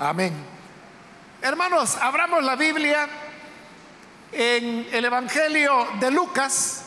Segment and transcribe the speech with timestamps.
[0.00, 0.32] Amén.
[1.42, 3.08] Hermanos, abramos la Biblia
[4.30, 6.82] en el Evangelio de Lucas.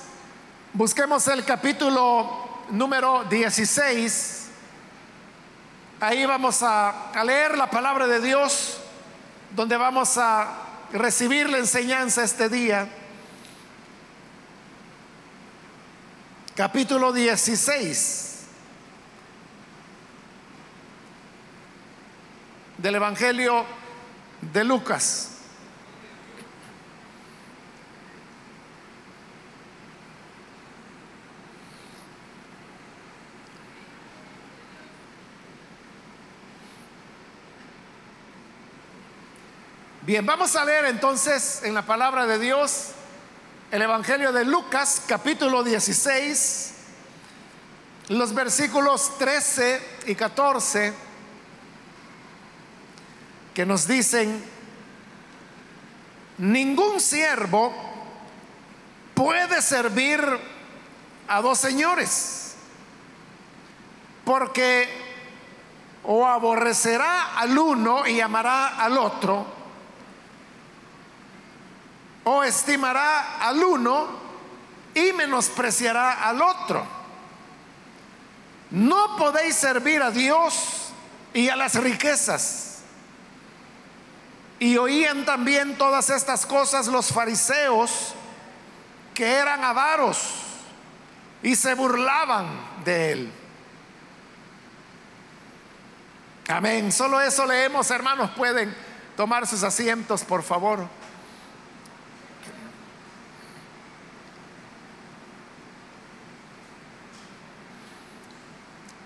[0.72, 4.48] Busquemos el capítulo número 16.
[6.00, 8.78] Ahí vamos a, a, leer la palabra de Dios,
[9.58, 10.48] donde vamos a
[10.94, 12.88] recibir la enseñanza este día.
[16.56, 18.31] Capítulo 16
[22.82, 23.64] del Evangelio
[24.42, 25.28] de Lucas.
[40.02, 42.94] Bien, vamos a leer entonces en la palabra de Dios
[43.70, 46.74] el Evangelio de Lucas, capítulo 16,
[48.10, 51.11] los versículos 13 y 14,
[53.54, 54.44] que nos dicen,
[56.38, 57.74] ningún siervo
[59.14, 60.22] puede servir
[61.28, 62.56] a dos señores,
[64.26, 64.90] porque
[66.04, 69.46] o aborrecerá al uno y amará al otro,
[72.24, 74.08] o estimará al uno
[74.94, 76.86] y menospreciará al otro.
[78.72, 80.94] No podéis servir a Dios
[81.34, 82.71] y a las riquezas.
[84.62, 88.14] Y oían también todas estas cosas los fariseos
[89.12, 90.36] que eran avaros
[91.42, 92.46] y se burlaban
[92.86, 93.34] de él.
[96.48, 96.92] Amén.
[96.92, 98.30] Solo eso leemos, hermanos.
[98.38, 98.76] Pueden
[99.18, 100.88] tomar sus asientos, por favor.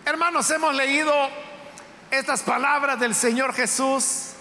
[0.03, 1.13] Hermanos, hemos leído
[2.11, 4.34] estas palabras del Señor Jesús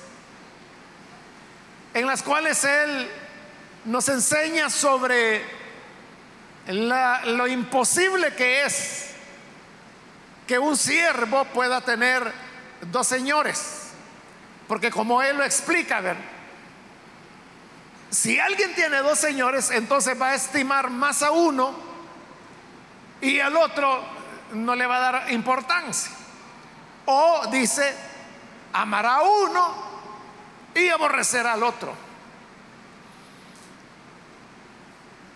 [1.95, 3.09] en las cuales Él
[3.85, 5.43] nos enseña sobre
[6.67, 9.11] lo imposible que es
[10.47, 12.31] que un siervo pueda tener
[12.91, 13.93] dos señores.
[14.67, 16.17] Porque como Él lo explica, ver,
[18.11, 21.75] si alguien tiene dos señores, entonces va a estimar más a uno
[23.21, 24.03] y al otro
[24.53, 26.11] no le va a dar importancia.
[27.07, 27.95] O dice,
[28.73, 29.94] amará a uno
[30.75, 31.95] y aborrecerá al otro.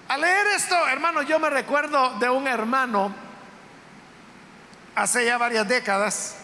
[0.09, 3.15] Al leer esto, hermano, yo me recuerdo de un hermano
[4.95, 6.37] hace ya varias décadas.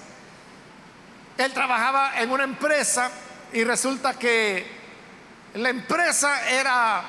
[1.39, 3.11] Él trabajaba en una empresa
[3.53, 4.67] y resulta que
[5.55, 7.03] la empresa era,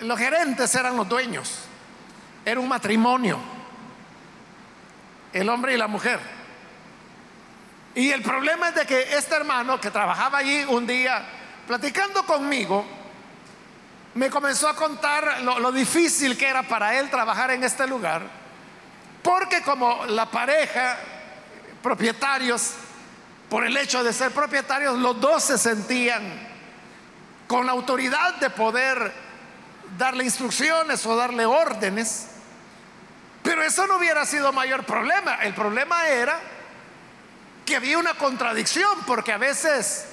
[0.00, 1.60] los gerentes eran los dueños.
[2.44, 3.38] Era un matrimonio,
[5.32, 6.33] el hombre y la mujer.
[7.94, 11.24] Y el problema es de que este hermano que trabajaba allí un día,
[11.66, 12.84] platicando conmigo,
[14.14, 18.22] me comenzó a contar lo, difícil que era para él trabajar en este lugar,
[19.22, 20.96] porque como la pareja,
[21.82, 22.72] propietarios,
[23.48, 26.22] por el hecho de ser propietarios, los dos se sentían
[27.46, 29.12] con la autoridad de poder
[29.96, 32.28] darle instrucciones o darle órdenes.
[33.42, 35.36] Pero eso no hubiera sido mayor problema.
[35.42, 36.40] El problema era
[37.64, 40.06] que había una contradicción, porque a veces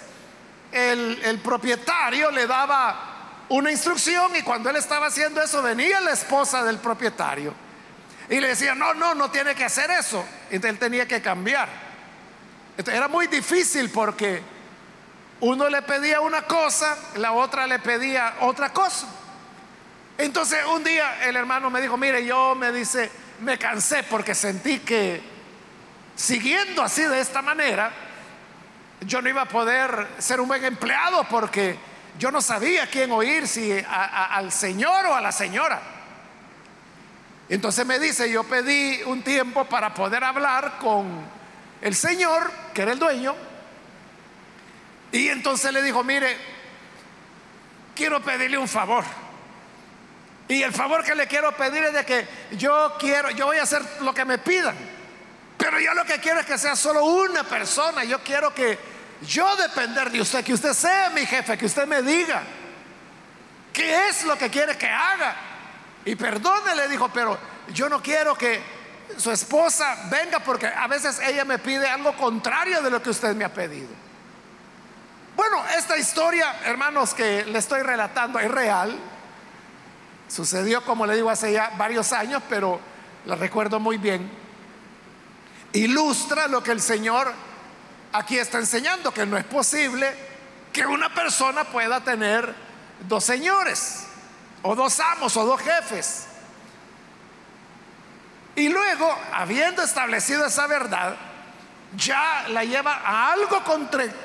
[0.71, 6.63] el, propietario le daba una instrucción y cuando él estaba haciendo eso venía la esposa
[6.63, 7.53] del propietario
[8.29, 10.23] y le decía, no, no, no tiene que hacer eso.
[10.45, 11.67] Entonces él tenía que cambiar.
[12.77, 14.41] Era muy difícil porque
[15.41, 19.07] uno le pedía una cosa, la otra le pedía otra cosa.
[20.17, 23.11] Entonces un día el hermano me dijo, mire, yo me dice,
[23.41, 25.30] me cansé porque sentí que
[26.21, 27.91] siguiendo así de esta manera,
[29.01, 31.75] yo no iba a poder ser un buen empleado porque
[32.19, 35.81] yo no sabía quién oír, si al señor o a la señora.
[37.49, 41.07] Entonces me dice, yo pedí un tiempo para poder hablar con
[41.81, 43.35] el señor, que era el dueño,
[45.11, 46.37] y entonces le dijo, mire,
[47.95, 49.03] quiero pedirle un favor.
[50.47, 53.63] Y el favor que le quiero pedir es de que yo quiero, yo voy a
[53.63, 55.00] hacer lo que me pidan.
[55.61, 58.03] Pero yo lo que quiero es que sea solo una persona.
[58.03, 58.79] Yo quiero que
[59.21, 62.41] yo depender de usted, que usted sea mi jefe, que usted me diga
[63.71, 65.35] qué es lo que quiere que haga.
[66.03, 67.37] Y perdone, le dijo, pero
[67.71, 68.59] yo no quiero que
[69.17, 73.35] su esposa venga porque a veces ella me pide algo contrario de lo que usted
[73.35, 73.89] me ha pedido.
[75.35, 78.97] Bueno, esta historia, hermanos, que le estoy relatando es real.
[80.27, 82.79] Sucedió, como le digo, hace ya varios años, pero
[83.25, 84.41] la recuerdo muy bien.
[85.73, 87.31] Ilustra lo que el Señor
[88.13, 90.13] aquí está enseñando que no es posible
[90.73, 92.53] que una persona pueda tener
[93.07, 94.07] dos señores,
[94.61, 96.25] o dos amos, o dos jefes.
[98.55, 101.15] Y luego, habiendo establecido esa verdad,
[101.95, 103.63] ya la lleva a algo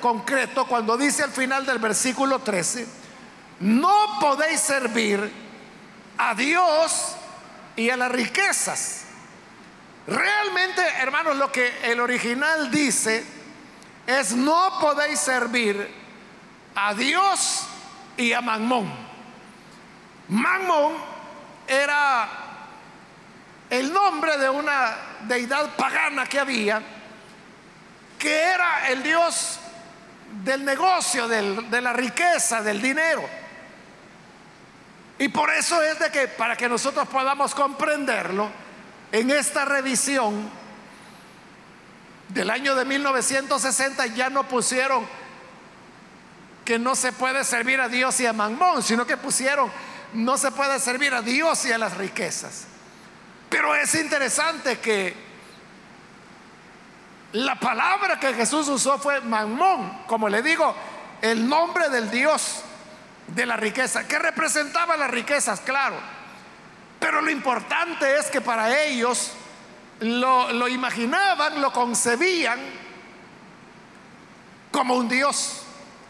[0.00, 2.87] concreto cuando dice al final del versículo 13,
[3.60, 5.32] no podéis servir
[6.19, 7.16] a Dios
[7.76, 9.05] y a las riquezas.
[10.06, 13.24] Realmente, hermanos, lo que el original dice
[14.06, 15.92] es no podéis servir
[16.74, 17.66] a Dios
[18.16, 18.92] y a Mamón.
[20.28, 20.94] Mamón
[21.66, 22.28] era
[23.68, 26.80] el nombre de una deidad pagana que había,
[28.16, 29.58] que era el Dios
[30.44, 33.28] del negocio, de la riqueza, del dinero.
[35.18, 38.65] Y por eso es de que para que nosotros podamos comprenderlo,
[39.12, 40.50] en esta revisión
[42.28, 45.06] del año de 1960 ya no pusieron
[46.64, 49.70] que no se puede servir a Dios y a Mamón, sino que pusieron
[50.12, 52.66] no se puede servir a Dios y a las riquezas.
[53.48, 55.14] Pero es interesante que
[57.32, 60.74] la palabra que Jesús usó fue Mamón, como le digo,
[61.22, 62.62] el nombre del Dios
[63.28, 65.96] de la riqueza, que representaba las riquezas, claro.
[66.98, 69.32] Pero lo importante es que para ellos
[70.00, 72.58] lo, imaginaban, lo concebían
[74.70, 75.62] como un Dios.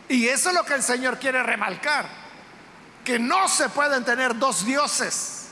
[0.09, 2.07] Y eso es lo que el Señor quiere remarcar,
[3.05, 5.49] que no se pueden tener dos dioses,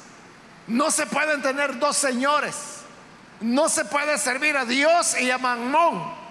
[0.66, 2.56] no se pueden tener dos señores,
[3.40, 6.24] no se puede servir a Dios y a Mamón.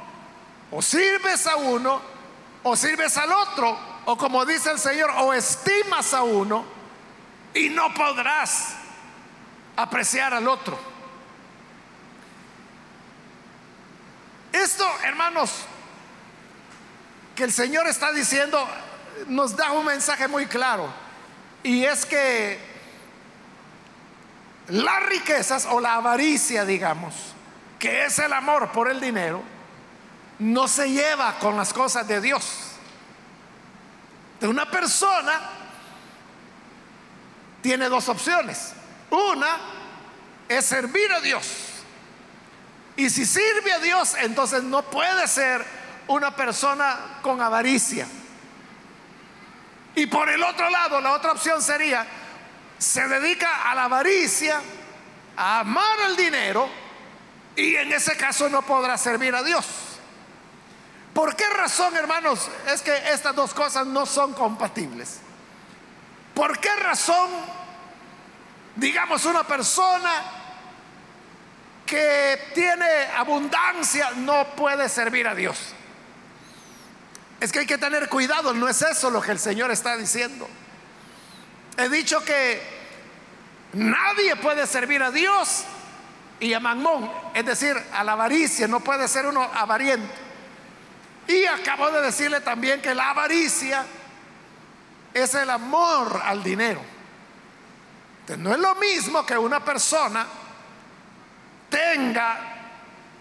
[0.71, 2.13] O sirves a uno
[2.63, 6.65] o sirves al otro, o como dice el Señor, o estimas a uno
[7.53, 8.75] y no podrás
[9.75, 10.77] apreciar al otro.
[14.51, 15.51] Esto, hermanos,
[17.35, 18.67] que el Señor está diciendo
[19.27, 20.89] nos da un mensaje muy claro.
[21.63, 22.59] Y es que
[24.67, 27.13] las riquezas o la avaricia, digamos,
[27.79, 29.41] que es el amor por el dinero,
[30.39, 32.71] no se lleva con las cosas de Dios.
[34.39, 35.39] De una persona
[37.61, 38.73] tiene dos opciones.
[39.13, 39.57] Una
[40.49, 41.47] es servir a Dios.
[42.95, 45.63] Y si sirve a Dios, entonces no puede ser
[46.07, 48.07] una persona con avaricia.
[49.95, 52.07] Y por el otro lado, la otra opción sería,
[52.79, 54.59] se dedica a la avaricia,
[55.37, 56.67] a amar el dinero,
[57.55, 59.65] y en ese caso no podrá servir a Dios.
[61.13, 65.19] ¿Por qué razón, hermanos, es que estas dos cosas no son compatibles?
[66.33, 67.29] ¿Por qué razón,
[68.75, 70.23] digamos, una persona
[71.85, 75.73] que tiene abundancia no puede servir a Dios?
[77.39, 80.47] Es que hay que tener cuidado, no es eso lo que el Señor está diciendo.
[81.77, 82.61] He dicho que
[83.73, 85.65] nadie puede servir a Dios
[86.39, 90.13] y a Mamón, es decir, a la avaricia, no puede ser uno avariento.
[91.27, 93.85] Y acabo de decirle también que la avaricia
[95.13, 96.92] es el amor al dinero.
[98.37, 100.25] No es lo mismo que una persona
[101.69, 102.39] tenga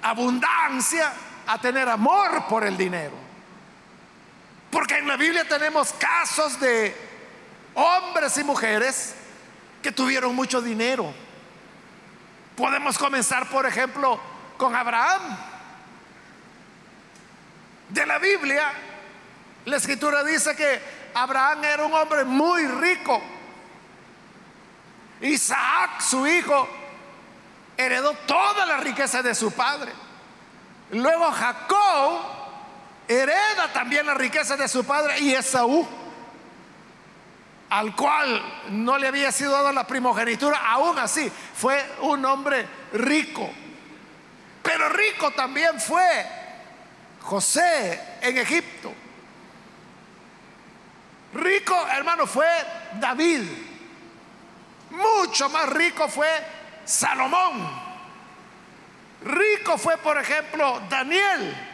[0.03, 1.13] abundancia
[1.47, 3.17] a tener amor por el dinero.
[4.71, 6.97] Porque en la Biblia tenemos casos de
[7.75, 9.15] hombres y mujeres
[9.83, 11.13] que tuvieron mucho dinero.
[12.57, 14.21] Podemos comenzar, por ejemplo,
[14.57, 15.37] con Abraham.
[17.89, 18.73] De la Biblia,
[19.65, 20.81] la escritura dice que
[21.15, 23.21] Abraham era un hombre muy rico.
[25.23, 26.69] Isaac, su hijo,
[27.77, 29.93] heredó toda la riqueza de su padre.
[30.91, 32.21] Luego Jacob
[33.09, 35.87] hereda también la riqueza de su padre y Esaú,
[37.71, 43.49] al cual no le había sido dada la primogenitura, aún así fue un hombre rico.
[44.63, 46.05] Pero rico también fue
[47.23, 48.93] José en Egipto.
[51.35, 52.47] Rico, hermano, fue
[53.01, 53.72] David.
[54.93, 56.29] Mucho más rico fue
[56.85, 57.69] Salomón.
[59.25, 61.69] Rico fue, por ejemplo, Daniel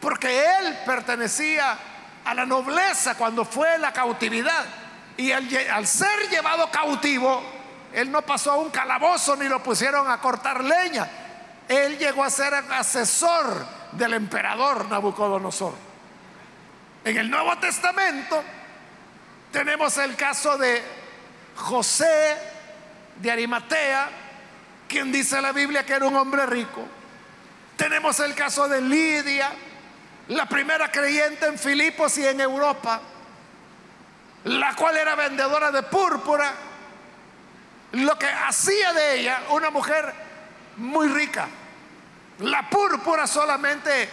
[0.00, 1.76] porque él pertenecía
[2.24, 4.64] a la nobleza cuando fue la cautividad.
[5.16, 7.42] Y al, ser llevado cautivo,
[7.92, 11.08] él no pasó a un calabozo ni lo pusieron a cortar leña.
[11.66, 15.74] Él llegó a ser asesor del emperador Nabucodonosor.
[17.04, 18.42] En el Nuevo Testamento
[19.50, 21.05] tenemos el caso de
[21.56, 22.36] José
[23.16, 24.08] de Arimatea,
[24.88, 26.86] quien dice la Biblia que era un hombre rico.
[27.76, 29.50] Tenemos el caso de Lidia,
[30.28, 33.00] la primera creyente en Filipos y en Europa,
[34.44, 36.52] la cual era vendedora de púrpura,
[37.92, 40.12] lo que hacía de ella una mujer
[40.76, 41.48] muy rica.
[42.40, 44.08] La púrpura solamente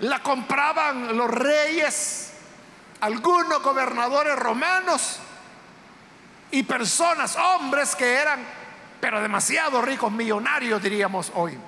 [0.00, 2.32] la compraban los reyes,
[3.00, 5.20] algunos gobernadores romanos
[6.50, 8.44] y personas, hombres que eran,
[9.00, 11.58] pero demasiado ricos, millonarios diríamos hoy.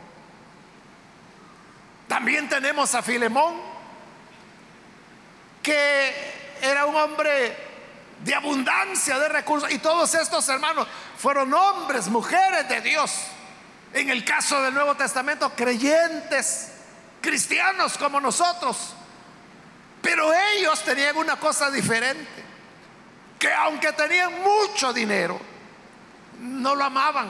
[2.09, 3.55] También tenemos a Filemón,
[5.63, 7.57] que era un hombre
[8.25, 9.71] de abundancia de recursos.
[9.73, 10.87] Y todos estos hermanos
[11.17, 13.13] fueron hombres, mujeres de Dios.
[13.93, 16.73] En el caso del Nuevo Testamento, creyentes,
[17.21, 18.95] cristianos como nosotros.
[20.01, 22.42] Pero ellos tenían una cosa diferente,
[23.43, 25.41] que aunque tenían mucho dinero,
[26.39, 27.27] no lo amaban.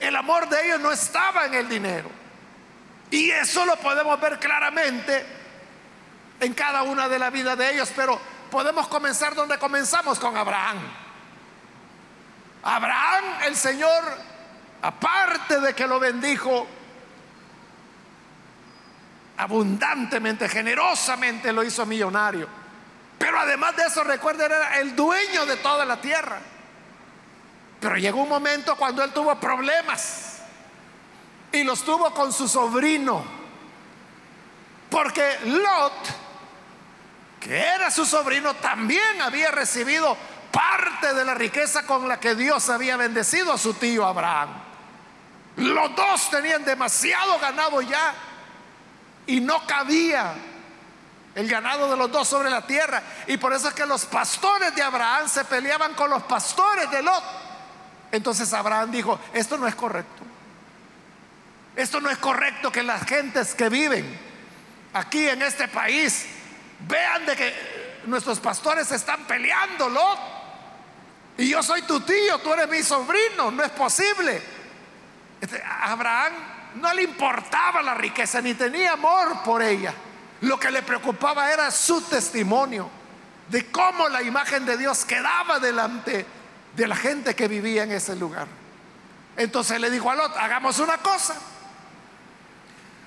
[0.00, 2.10] El amor de ellos no estaba en el dinero.
[3.10, 5.26] Y eso lo podemos ver claramente
[6.40, 8.18] en cada una de la vida de ellos, pero
[8.50, 10.78] podemos comenzar donde comenzamos con Abraham.
[12.62, 14.16] Abraham, el Señor,
[14.80, 16.66] aparte de que lo bendijo
[19.36, 22.61] abundantemente, generosamente, lo hizo millonario.
[23.18, 26.38] Pero además de eso, recuerden, era el dueño de toda la tierra.
[27.80, 30.38] Pero llegó un momento cuando él tuvo problemas
[31.52, 33.24] y los tuvo con su sobrino.
[34.90, 35.92] Porque Lot,
[37.40, 40.16] que era su sobrino, también había recibido
[40.50, 44.50] parte de la riqueza con la que Dios había bendecido a su tío Abraham.
[45.56, 48.14] Los dos tenían demasiado ganado ya
[49.26, 50.34] y no cabía
[51.34, 53.02] el ganado de los dos sobre la tierra.
[53.26, 57.02] Y por eso es que los pastores de Abraham se peleaban con los pastores de
[57.02, 57.22] Lot.
[58.10, 60.22] Entonces Abraham dijo, esto no es correcto.
[61.74, 64.18] Esto no es correcto que las gentes que viven
[64.92, 66.26] aquí en este país
[66.80, 70.18] vean de que nuestros pastores están peleando, Lot.
[71.38, 74.42] Y yo soy tu tío, tú eres mi sobrino, no es posible.
[75.40, 76.32] Este, Abraham
[76.74, 79.94] no le importaba la riqueza ni tenía amor por ella.
[80.42, 82.90] Lo que le preocupaba era su testimonio
[83.48, 86.26] de cómo la imagen de Dios quedaba delante
[86.74, 88.48] de la gente que vivía en ese lugar.
[89.36, 91.36] Entonces le dijo a Lot, hagamos una cosa.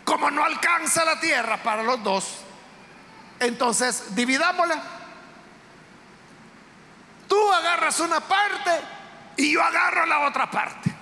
[0.05, 2.37] Como no alcanza la tierra para los dos,
[3.39, 4.81] entonces dividámosla.
[7.27, 8.71] Tú agarras una parte
[9.35, 10.93] y yo agarro la otra parte.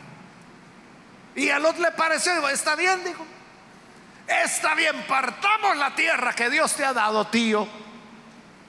[1.35, 3.23] Y a Lot le pareció, está bien, dijo.
[4.27, 7.67] Está bien, partamos la tierra que Dios te ha dado, tío.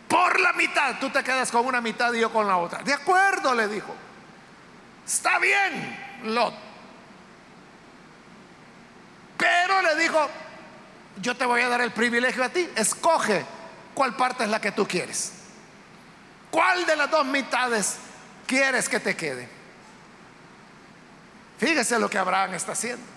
[0.09, 2.83] Por la mitad, tú te quedas con una mitad y yo con la otra.
[2.83, 3.95] De acuerdo, le dijo.
[5.07, 6.55] Está bien, Lot.
[9.37, 10.29] Pero le dijo,
[11.21, 12.69] yo te voy a dar el privilegio a ti.
[12.77, 13.45] Escoge
[13.93, 15.33] cuál parte es la que tú quieres.
[16.51, 17.97] ¿Cuál de las dos mitades
[18.47, 19.49] quieres que te quede?
[21.59, 23.14] Fíjese lo que Abraham está haciendo.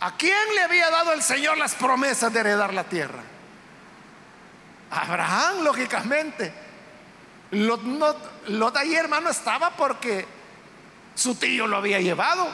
[0.00, 3.22] ¿A quién le había dado el Señor las promesas de heredar la tierra?
[4.90, 6.52] Abraham, lógicamente.
[7.52, 7.82] Lot,
[8.48, 10.26] Lot ahí, hermano, estaba porque
[11.14, 12.46] su tío lo había llevado.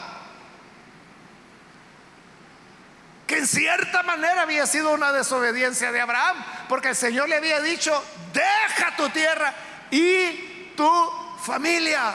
[3.26, 6.36] Que en cierta manera había sido una desobediencia de Abraham,
[6.68, 7.92] porque el Señor le había dicho,
[8.32, 9.54] deja tu tierra
[9.90, 11.10] y tu
[11.42, 12.14] familia.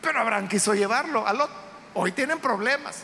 [0.00, 1.50] Pero Abraham quiso llevarlo a Lot.
[1.94, 3.02] Hoy tienen problemas.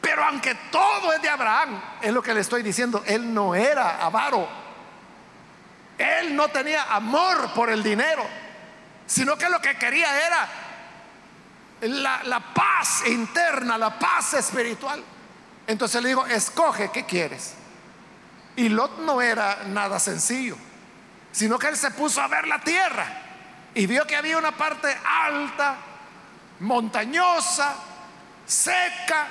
[0.00, 4.04] Pero aunque todo es de Abraham, es lo que le estoy diciendo, él no era
[4.04, 4.48] avaro.
[5.98, 8.24] Él no tenía amor por el dinero,
[9.06, 10.48] sino que lo que quería era
[11.80, 15.02] la, paz interna, la paz espiritual.
[15.66, 17.54] Entonces le digo, escoge qué quieres.
[18.56, 20.56] Y Lot no era nada sencillo,
[21.32, 23.06] sino que él se puso a ver la tierra
[23.74, 25.76] y vio que había una parte alta,
[26.60, 27.74] montañosa,
[28.46, 29.26] seca,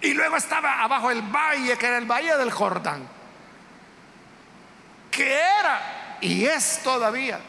[0.00, 3.08] y luego estaba abajo el valle, que era el valle del Jordán,
[5.10, 7.40] que era y es todavía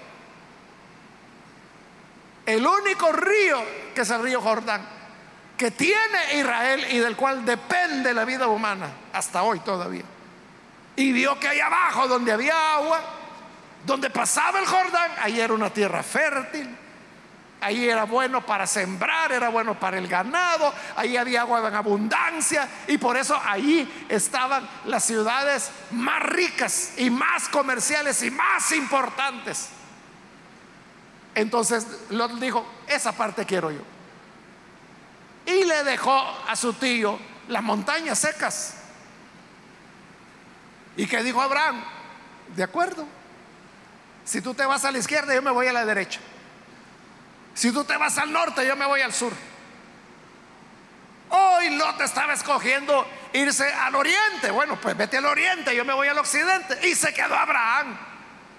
[2.45, 4.85] el único río que es el río Jordán,
[5.57, 10.03] que tiene Israel y del cual depende la vida humana hasta hoy todavía.
[10.97, 13.01] Y vio que ahí abajo, donde había agua,
[13.85, 16.84] donde pasaba el Jordán, ahí era una tierra fértil
[17.61, 22.67] Ahí era bueno para sembrar, era bueno para el ganado, ahí había agua en abundancia
[22.87, 29.69] y por eso ahí estaban las ciudades más ricas y más comerciales y más importantes.
[31.33, 33.81] Entonces Lot dijo, esa parte quiero yo.
[35.45, 38.75] Y le dejó a su tío las montañas secas.
[40.97, 41.83] ¿Y qué dijo Abraham?
[42.55, 43.05] De acuerdo.
[44.23, 46.19] Si tú te vas a la izquierda, yo me voy a la derecha.
[47.55, 49.31] Si tú te vas al norte, yo me voy al sur.
[51.29, 54.51] Hoy Lot estaba escogiendo irse al oriente.
[54.51, 56.85] Bueno, pues vete al oriente, yo me voy al occidente.
[56.85, 57.97] Y se quedó Abraham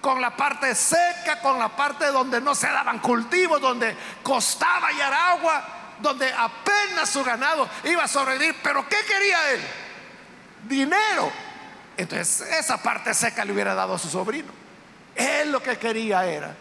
[0.01, 5.13] con la parte seca, con la parte donde no se daban cultivos, donde costaba hallar
[5.13, 5.63] agua,
[5.99, 8.55] donde apenas su ganado iba a sobrevivir.
[8.63, 9.61] Pero ¿qué quería él?
[10.67, 11.31] Dinero.
[11.95, 14.51] Entonces esa parte seca le hubiera dado a su sobrino.
[15.15, 16.55] Él lo que quería era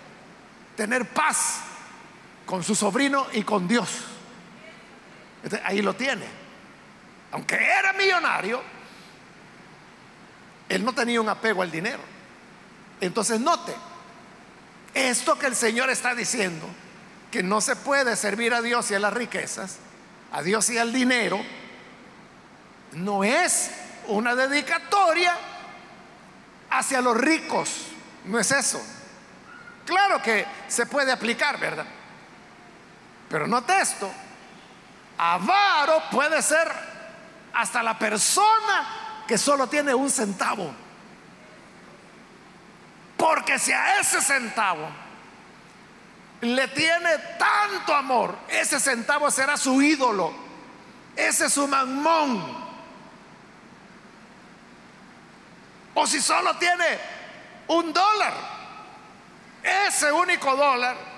[0.76, 1.62] tener paz
[2.46, 3.88] con su sobrino y con Dios.
[5.64, 6.24] ahí lo tiene.
[7.32, 8.62] Aunque era millonario,
[10.68, 12.00] él no tenía un apego al dinero.
[13.00, 13.74] Entonces note,
[14.94, 16.66] esto que el Señor está diciendo,
[17.30, 19.78] que no se puede servir a Dios y a las riquezas,
[20.32, 21.38] a Dios y al dinero,
[22.92, 23.72] no es
[24.06, 25.36] una dedicatoria
[26.70, 27.88] hacia los ricos,
[28.24, 28.80] no es eso.
[29.84, 31.86] Claro que se puede aplicar, ¿verdad?
[33.28, 34.10] Pero note esto,
[35.18, 36.70] avaro puede ser
[37.52, 40.72] hasta la persona que solo tiene un centavo.
[43.16, 44.88] Porque si a ese centavo
[46.42, 50.32] le tiene tanto amor, ese centavo será su ídolo,
[51.16, 52.66] ese es su mamón.
[55.94, 56.84] O si solo tiene
[57.68, 58.34] un dólar,
[59.62, 61.15] ese único dólar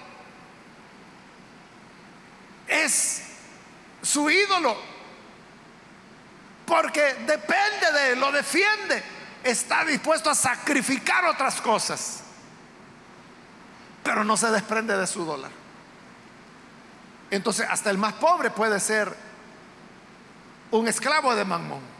[2.69, 3.23] es
[4.03, 4.77] su ídolo.
[6.67, 9.03] Porque depende de él, lo defiende.
[9.43, 12.21] Está dispuesto a sacrificar otras cosas.
[14.03, 15.51] Pero no se desprende de su dólar.
[17.31, 19.15] Entonces, hasta el más pobre puede ser
[20.71, 21.99] un esclavo de Mamón.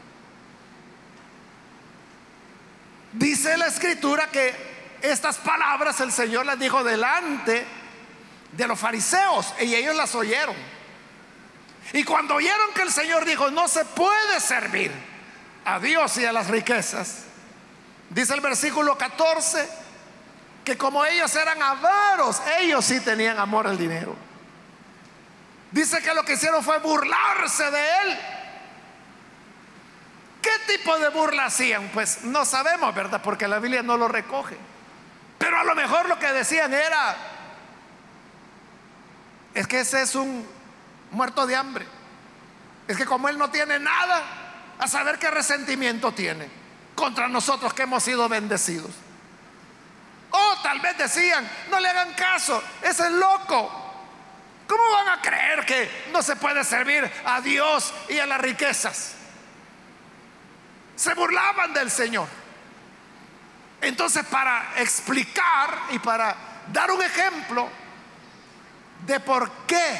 [3.13, 7.65] Dice la escritura que estas palabras el Señor las dijo delante
[8.51, 10.55] de los fariseos y ellos las oyeron.
[11.93, 14.91] Y cuando oyeron que el Señor dijo, no se puede servir
[15.65, 17.23] a Dios y a las riquezas,
[18.09, 19.67] dice el versículo 14,
[20.63, 24.15] que como ellos eran avaros, ellos sí tenían amor al dinero.
[25.71, 28.19] Dice que lo que hicieron fue burlarse de él.
[30.41, 31.89] ¿Qué tipo de burla hacían?
[31.89, 33.21] Pues no sabemos, ¿verdad?
[33.21, 34.57] Porque la Biblia no lo recoge.
[35.37, 37.15] Pero a lo mejor lo que decían era,
[39.59, 40.47] es que ese es un
[41.11, 41.85] muerto de hambre.
[42.87, 44.23] Es que como él no tiene nada,
[44.79, 46.49] a saber qué resentimiento tiene
[46.95, 48.91] contra nosotros que hemos sido bendecidos.
[50.31, 53.69] O tal vez decían, no le hagan caso, ese es loco.
[54.65, 59.15] ¿Cómo van a creer que no se puede servir a Dios y a las riquezas?
[60.95, 62.29] Se burlaban del Señor.
[63.81, 66.33] Entonces, para explicar y para
[66.71, 67.69] dar un ejemplo,
[69.05, 69.99] de por qué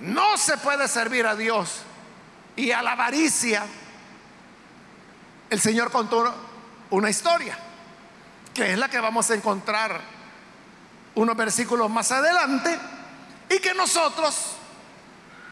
[0.00, 1.82] no se puede servir a Dios
[2.56, 3.64] y a la avaricia,
[5.48, 6.34] el Señor contó
[6.90, 7.58] una historia,
[8.54, 10.00] que es la que vamos a encontrar
[11.14, 12.78] unos versículos más adelante,
[13.48, 14.56] y que nosotros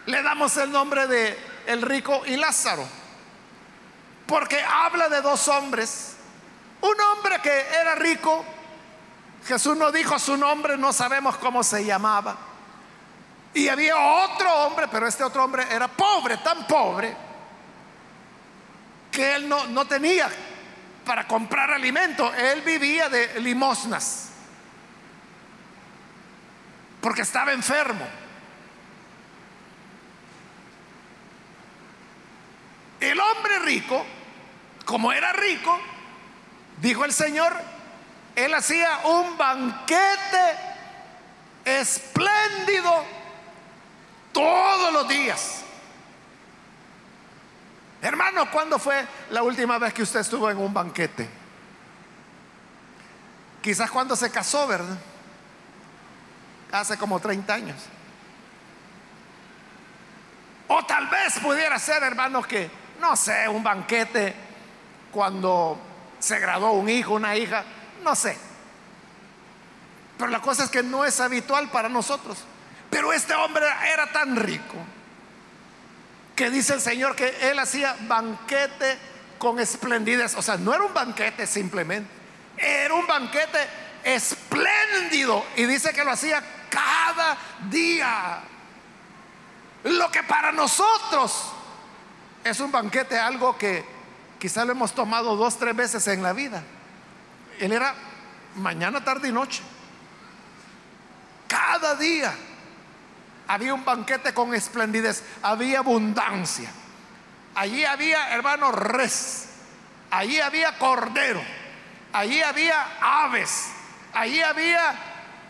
[0.06, 2.86] le damos el nombre de el rico y Lázaro,
[4.26, 6.16] porque habla de dos hombres,
[6.80, 8.44] un hombre que era rico,
[9.46, 12.36] Jesús no dijo su nombre, no sabemos cómo se llamaba.
[13.54, 17.16] Y había otro hombre, pero este otro hombre era pobre, tan pobre,
[19.10, 20.28] que él no, no tenía
[21.04, 22.32] para comprar alimento.
[22.34, 24.28] Él vivía de limosnas,
[27.00, 28.06] porque estaba enfermo.
[33.00, 34.04] El hombre rico,
[34.84, 35.80] como era rico,
[36.80, 37.77] dijo el Señor,
[38.44, 40.56] él hacía un banquete
[41.64, 43.04] espléndido
[44.32, 45.64] todos los días.
[48.00, 51.28] Hermano, ¿cuándo fue la última vez que usted estuvo en un banquete?
[53.60, 54.96] Quizás cuando se casó, ¿verdad?
[56.70, 57.76] Hace como 30 años.
[60.68, 62.70] O tal vez pudiera ser, hermano, que,
[63.00, 64.32] no sé, un banquete
[65.10, 65.76] cuando
[66.20, 67.64] se graduó un hijo, una hija.
[68.08, 68.34] No sé.
[70.16, 72.38] Pero la cosa es que no es habitual para nosotros.
[72.88, 74.76] Pero este hombre era tan rico
[76.34, 78.96] que dice el Señor que él hacía banquete
[79.36, 80.36] con esplendidez.
[80.36, 82.10] O sea, no era un banquete simplemente.
[82.56, 83.58] Era un banquete
[84.02, 85.44] espléndido.
[85.56, 87.36] Y dice que lo hacía cada
[87.68, 88.40] día.
[89.84, 91.52] Lo que para nosotros
[92.42, 93.84] es un banquete, algo que
[94.38, 96.62] quizá lo hemos tomado dos, tres veces en la vida.
[97.60, 97.94] Él era
[98.56, 99.62] mañana, tarde y noche.
[101.46, 102.34] Cada día
[103.46, 106.70] había un banquete con esplendidez, había abundancia.
[107.54, 109.48] Allí había, hermano, res,
[110.10, 111.42] allí había cordero,
[112.12, 113.68] allí había aves,
[114.12, 114.94] allí había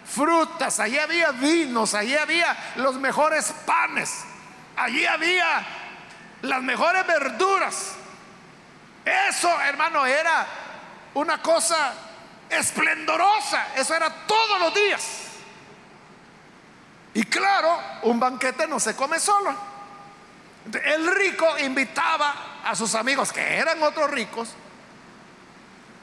[0.05, 4.25] frutas, allí había vinos, allí había los mejores panes,
[4.77, 5.67] allí había
[6.43, 7.95] las mejores verduras.
[9.05, 10.47] Eso, hermano, era
[11.19, 11.95] una cosa
[12.49, 13.75] esplendorosa.
[13.77, 15.03] Eso era todos los días.
[17.15, 19.55] Y claro, un banquete no se come solo.
[20.85, 24.51] El rico invitaba a sus amigos, que eran otros ricos,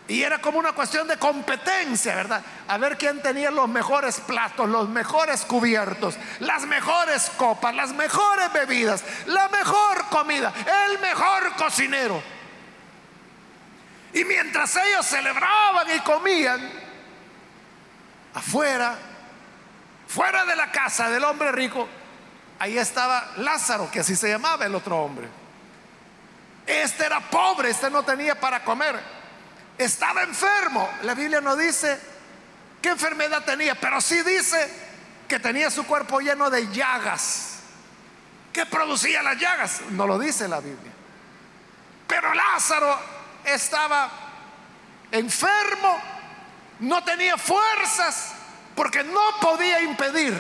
[0.08, 2.42] y era como una cuestión de competencia, ¿verdad?
[2.68, 8.52] A ver quién tenía los mejores platos, los mejores cubiertos, las mejores copas, las mejores
[8.54, 10.54] bebidas, la mejor comida,
[10.90, 12.35] el mejor cocinero.
[14.16, 16.72] Y mientras ellos celebraban y comían,
[18.34, 18.98] afuera,
[20.08, 21.86] fuera de la casa del hombre rico,
[22.58, 25.28] ahí estaba Lázaro, que así se llamaba el otro hombre.
[26.66, 28.98] Este era pobre, este no tenía para comer.
[29.78, 30.90] Estaba enfermo.
[31.04, 32.00] La Biblia no dice
[32.82, 34.72] qué enfermedad tenía, pero sí dice
[35.28, 37.60] que tenía su cuerpo lleno de llagas.
[38.54, 39.82] ¿Qué producía las llagas?
[39.90, 40.94] No lo dice la Biblia.
[42.08, 43.15] Pero Lázaro
[43.46, 44.10] estaba
[45.12, 46.00] enfermo,
[46.80, 48.34] no tenía fuerzas,
[48.76, 50.36] porque no podía impedir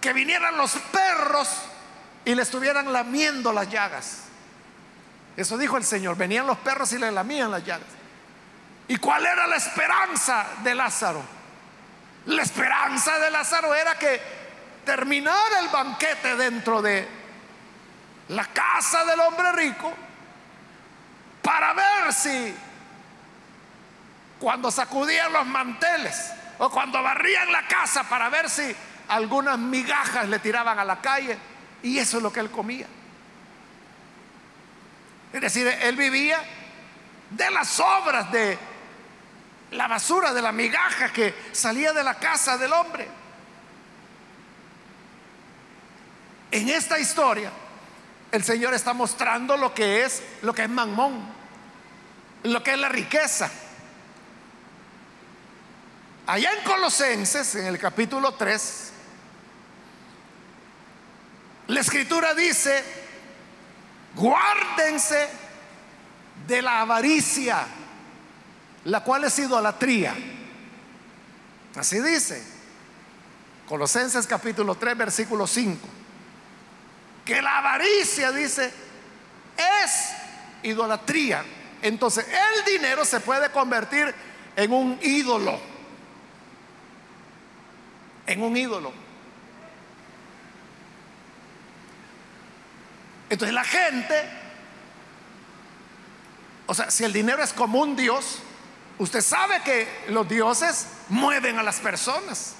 [0.00, 1.48] que vinieran los perros
[2.24, 4.24] y le estuvieran lamiendo las llagas.
[5.36, 7.88] Eso dijo el Señor, venían los perros y le lamían las llagas.
[8.88, 11.22] ¿Y cuál era la esperanza de Lázaro?
[12.26, 14.20] La esperanza de Lázaro era que
[14.84, 17.08] terminara el banquete dentro de
[18.28, 19.92] la casa del hombre rico
[21.42, 22.54] para ver si
[24.38, 28.74] cuando sacudían los manteles o cuando barrían la casa para ver si
[29.08, 31.36] algunas migajas le tiraban a la calle
[31.82, 32.86] y eso es lo que él comía.
[35.32, 36.40] Es decir, él vivía
[37.30, 38.58] de las obras de
[39.72, 43.08] la basura de la migaja que salía de la casa del hombre.
[46.50, 47.50] En esta historia,
[48.32, 51.20] el Señor está mostrando lo que es lo que es mamón,
[52.44, 53.50] lo que es la riqueza.
[56.26, 58.92] Allá en Colosenses, en el capítulo 3,
[61.68, 62.84] la escritura dice,
[64.14, 65.28] guárdense
[66.46, 67.66] de la avaricia
[68.84, 70.14] la cual es idolatría.
[71.76, 72.42] Así dice.
[73.68, 75.88] Colosenses capítulo 3, versículo 5.
[77.30, 78.72] Que la avaricia, dice,
[79.56, 80.12] es
[80.64, 81.44] idolatría.
[81.80, 84.12] Entonces el dinero se puede convertir
[84.56, 85.60] en un ídolo.
[88.26, 88.92] En un ídolo.
[93.28, 94.28] Entonces la gente,
[96.66, 98.40] o sea, si el dinero es como un Dios,
[99.00, 102.54] Usted sabe que los dioses mueven a las personas.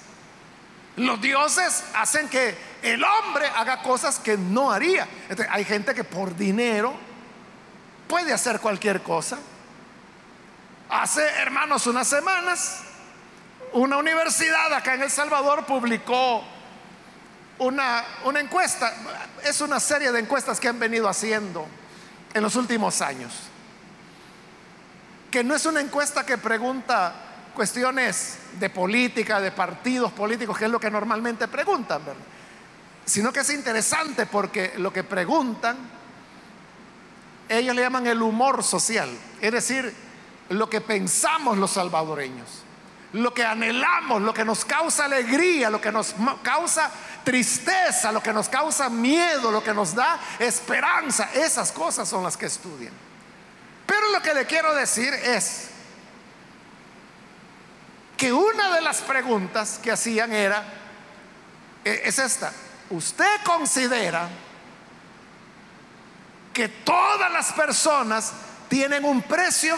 [0.97, 5.07] Los dioses hacen que el hombre haga cosas que no haría.
[5.51, 6.95] hay gente que por dinero
[8.09, 9.39] puede hacer cualquier cosa.
[10.89, 12.83] Hace, hermanos, unas semanas,
[13.73, 16.43] una universidad acá en El Salvador publicó
[17.59, 18.93] una, una encuesta.
[19.45, 21.67] Es una serie de encuestas que han venido haciendo
[22.35, 23.51] en los últimos años
[25.31, 27.15] que no es una encuesta que pregunta
[27.55, 32.03] cuestiones de política, de partidos políticos, que es lo que normalmente preguntan.
[33.05, 35.77] Sino que es interesante porque lo que preguntan,
[37.49, 39.11] ellos le llaman el humor social,
[39.41, 39.93] es decir,
[40.51, 42.63] lo que pensamos los salvadoreños,
[43.13, 46.91] lo que anhelamos, lo que nos causa alegría, lo que nos causa
[47.25, 52.37] tristeza, lo que nos causa miedo, lo que nos da esperanza, esas cosas son las
[52.37, 52.93] que estudian.
[53.87, 55.71] Pero lo que le quiero decir es
[58.21, 60.63] que una de las preguntas que hacían era,
[61.83, 62.53] e, es esta,
[62.91, 64.29] ¿usted considera
[66.53, 68.31] que todas las personas
[68.69, 69.75] tienen un precio?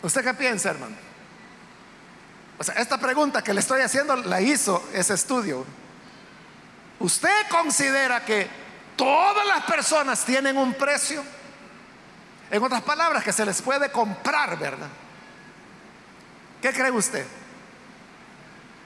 [0.00, 0.96] ¿Usted qué piensa, hermano?
[2.58, 5.66] O sea, esta pregunta que le estoy haciendo la hizo ese estudio.
[7.00, 8.48] ¿Usted considera que
[8.96, 11.22] todas las personas tienen un precio?
[12.50, 14.88] En otras palabras, que se les puede comprar, ¿verdad?
[16.62, 17.26] ¿Qué cree usted?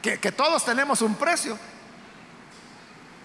[0.03, 1.59] Que, todos tenemos un precio.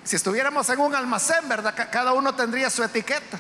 [0.04, 1.74] Si estuviéramos en un almacén, ¿verdad?
[1.92, 3.40] Cada uno tendría su etiqueta.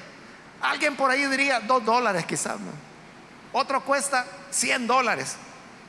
[0.61, 2.55] Alguien por ahí diría dos dólares quizás.
[3.51, 5.35] Otro cuesta 100 dólares.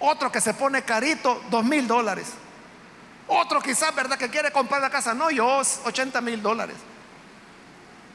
[0.00, 2.28] Otro que se pone carito, dos mil dólares.
[3.28, 4.18] Otro quizás, ¿verdad?
[4.18, 5.14] Que quiere comprar la casa.
[5.14, 6.76] No, yo 80 mil dólares.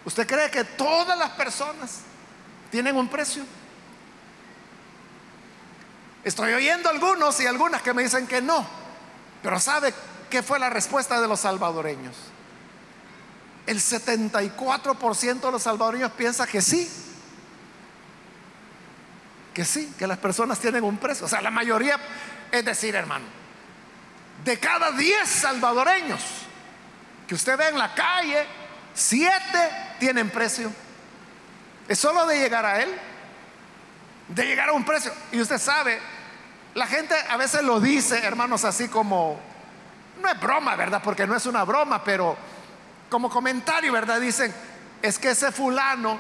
[0.04, 2.00] ¿Usted cree que todas las personas
[2.70, 3.44] tienen un precio?
[6.28, 8.68] Estoy oyendo algunos y algunas que me dicen que no.
[9.42, 9.94] Pero ¿sabe
[10.30, 12.18] qué fue la respuesta de los salvadoreños?
[13.66, 16.90] El 74% de los salvadoreños piensa que sí.
[19.54, 21.26] Que sí, que las personas tienen un precio.
[21.26, 21.98] O sea, la mayoría,
[22.52, 23.26] es decir, hermano,
[24.44, 26.22] de cada 10 salvadoreños
[27.26, 28.46] que usted ve en la calle,
[28.94, 29.32] 7
[29.98, 30.70] tienen precio.
[31.88, 32.94] Es solo de llegar a él,
[34.28, 35.14] de llegar a un precio.
[35.32, 36.17] Y usted sabe,
[36.78, 39.40] la gente a veces lo dice, hermanos, así como,
[40.22, 41.02] no es broma, ¿verdad?
[41.04, 42.38] Porque no es una broma, pero
[43.10, 44.22] como comentario, ¿verdad?
[44.22, 44.54] Dicen,
[45.02, 46.20] es que ese fulano,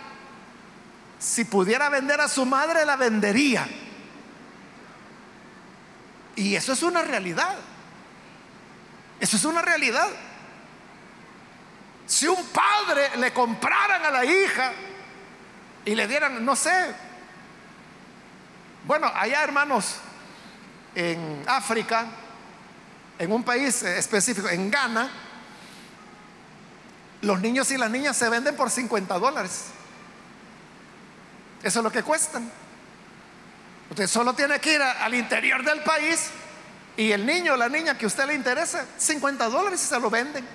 [1.20, 3.67] si pudiera vender a su madre, la vendería.
[6.36, 7.56] Y eso es una realidad.
[9.20, 10.08] Eso es una realidad.
[12.08, 14.74] Si un padre le compraran a la hija
[15.86, 16.96] y le dieran, no sé,
[18.88, 19.98] bueno, allá hermanos,
[20.97, 22.07] en África,
[23.19, 25.07] en un país específico, en Ghana,
[27.21, 29.65] los niños y las niñas se venden por 50 dólares.
[31.62, 32.49] Eso es lo que cuestan.
[33.91, 36.31] Usted solo tiene que ir al interior del país
[36.97, 39.99] y el niño o la niña que a usted le interesa, 50 dólares y se
[39.99, 40.47] lo venden.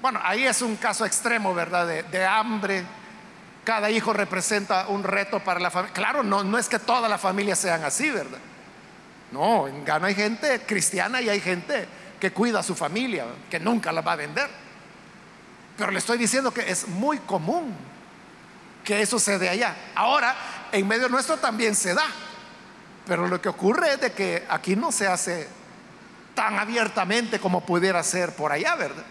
[0.00, 1.88] Bueno, ahí es un caso extremo, ¿verdad?
[1.88, 2.84] De, de hambre.
[3.64, 5.92] Cada hijo representa un reto para la familia.
[5.92, 8.38] Claro, no, no es que todas las familias sean así, ¿verdad?
[9.32, 11.86] No, en Ghana hay gente cristiana y hay gente
[12.18, 14.48] que cuida a su familia, que nunca la va a vender.
[15.76, 17.74] Pero le estoy diciendo que es muy común
[18.84, 19.76] que eso se dé allá.
[19.94, 20.34] Ahora,
[20.72, 22.06] en medio nuestro también se da.
[23.06, 25.48] Pero lo que ocurre es de que aquí no se hace
[26.34, 29.04] tan abiertamente como pudiera ser por allá, ¿verdad?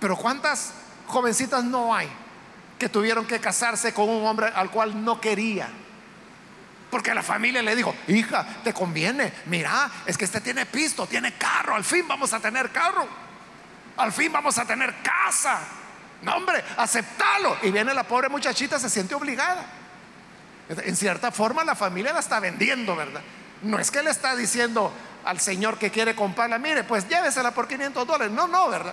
[0.00, 0.72] Pero ¿cuántas
[1.06, 2.08] jovencitas no hay
[2.78, 5.68] que tuvieron que casarse con un hombre al cual no quería?
[6.92, 11.32] Porque la familia le dijo, hija, te conviene, mira, es que este tiene pisto, tiene
[11.38, 13.08] carro, al fin vamos a tener carro,
[13.96, 15.58] al fin vamos a tener casa.
[16.20, 17.56] No, hombre, aceptalo.
[17.62, 19.64] Y viene la pobre muchachita, se siente obligada.
[20.68, 23.22] En cierta forma la familia la está vendiendo, ¿verdad?
[23.62, 24.92] No es que le está diciendo
[25.24, 28.34] al señor que quiere comprarla, mire, pues llévesela por 500 dólares.
[28.34, 28.92] No, no, ¿verdad?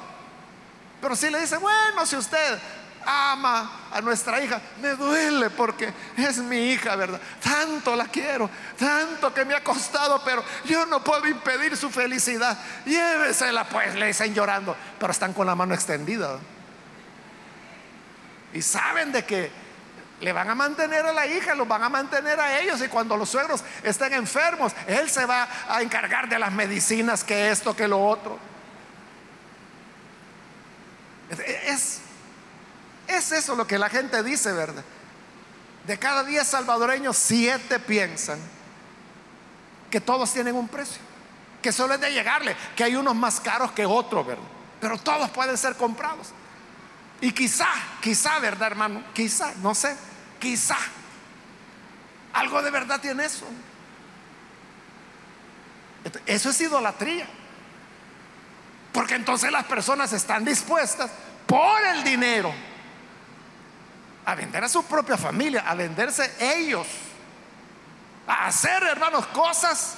[1.01, 2.59] Pero si le dice, bueno, si usted
[3.05, 4.61] ama a nuestra hija.
[4.81, 7.19] Me duele porque es mi hija, ¿verdad?
[7.41, 12.57] Tanto la quiero, tanto que me ha costado, pero yo no puedo impedir su felicidad.
[12.85, 16.39] Llévesela, pues, le dicen llorando, pero están con la mano extendida.
[18.53, 19.51] Y saben de que
[20.21, 22.81] le van a mantener a la hija, los van a mantener a ellos.
[22.81, 27.51] Y cuando los suegros estén enfermos, él se va a encargar de las medicinas, que
[27.51, 28.37] esto, que lo otro.
[31.65, 32.01] Es
[33.09, 34.83] es eso lo que la gente dice, ¿verdad?
[35.85, 38.39] De cada diez salvadoreños, siete piensan
[39.89, 41.01] que todos tienen un precio,
[41.61, 44.43] que solo es de llegarle, que hay unos más caros que otros, ¿verdad?
[44.79, 46.27] Pero todos pueden ser comprados.
[47.19, 47.67] Y quizá,
[47.99, 49.03] quizá, ¿verdad, hermano?
[49.13, 49.97] Quizá, no sé,
[50.39, 50.77] quizá.
[52.33, 53.45] Algo de verdad tiene eso.
[56.25, 57.27] Eso es idolatría.
[58.93, 61.09] Porque entonces las personas están dispuestas
[61.47, 62.53] por el dinero
[64.25, 66.87] a vender a su propia familia, a venderse ellos,
[68.27, 69.95] a hacer, hermanos, cosas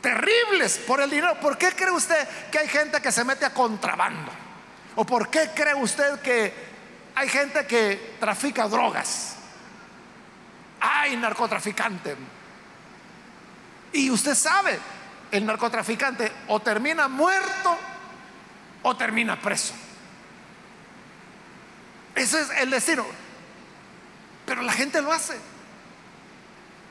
[0.00, 1.38] terribles por el dinero.
[1.40, 4.30] ¿Por qué cree usted que hay gente que se mete a contrabando?
[4.96, 6.52] ¿O por qué cree usted que
[7.14, 9.36] hay gente que trafica drogas?
[10.80, 12.16] Hay narcotraficante.
[13.92, 14.78] Y usted sabe,
[15.30, 17.76] el narcotraficante o termina muerto
[18.82, 19.74] o termina preso.
[22.14, 23.06] Ese es el destino.
[24.50, 25.38] Pero la gente lo hace.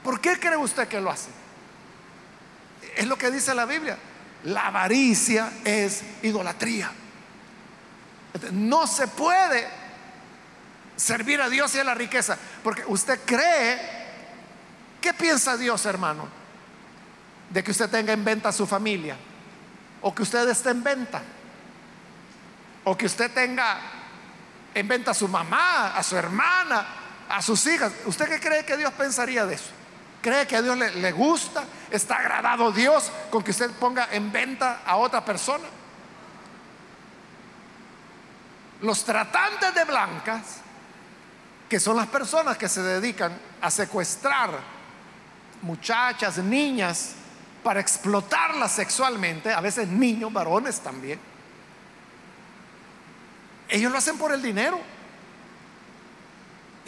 [0.02, 1.28] ¿Por qué cree usted que lo hace?
[2.96, 3.98] Es lo que dice la Biblia.
[4.46, 6.90] La avaricia es idolatría.
[8.54, 9.68] No se puede
[10.96, 12.38] servir a Dios y a la riqueza.
[12.64, 13.78] Porque usted cree,
[15.02, 16.30] ¿qué piensa Dios, hermano?
[17.50, 19.18] De que usted tenga en venta a su familia.
[20.02, 21.22] O que usted esté en venta.
[22.86, 23.82] O que usted tenga
[24.74, 26.99] en venta a su mamá, a su hermana,
[27.30, 27.94] a sus hijas.
[28.06, 29.70] ¿Usted qué cree que Dios pensaría de eso?
[30.22, 31.64] ¿Cree que a Dios le, gusta?
[31.90, 35.64] ¿Está agradado Dios con que usted ponga en venta a otra persona?
[38.82, 40.58] Los tratantes de blancas,
[41.70, 44.60] que son las personas que se dedican a secuestrar
[45.62, 47.14] muchachas, niñas,
[47.64, 51.20] para explotarlas sexualmente, a veces niños, varones también.
[53.68, 54.80] Ellos lo hacen por el dinero.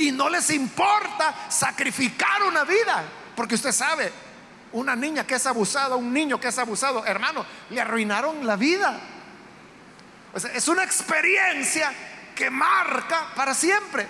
[0.02, 3.04] Y no les importa sacrificar una vida,
[3.36, 4.12] porque usted sabe,
[4.72, 9.00] una niña que es abusada, un niño que es abusado, hermano, le arruinaron la vida.
[10.56, 11.94] es una experiencia
[12.34, 14.08] que marca para siempre,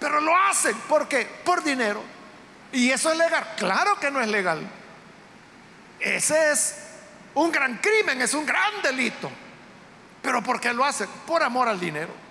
[0.00, 2.02] pero lo hacen porque por dinero.
[2.72, 4.66] Y eso es legal, claro que no es legal.
[6.00, 6.76] Ese es
[7.34, 9.30] un gran crimen, es un gran delito.
[10.22, 11.08] Pero ¿por qué lo hacen?
[11.26, 12.25] Por amor al dinero.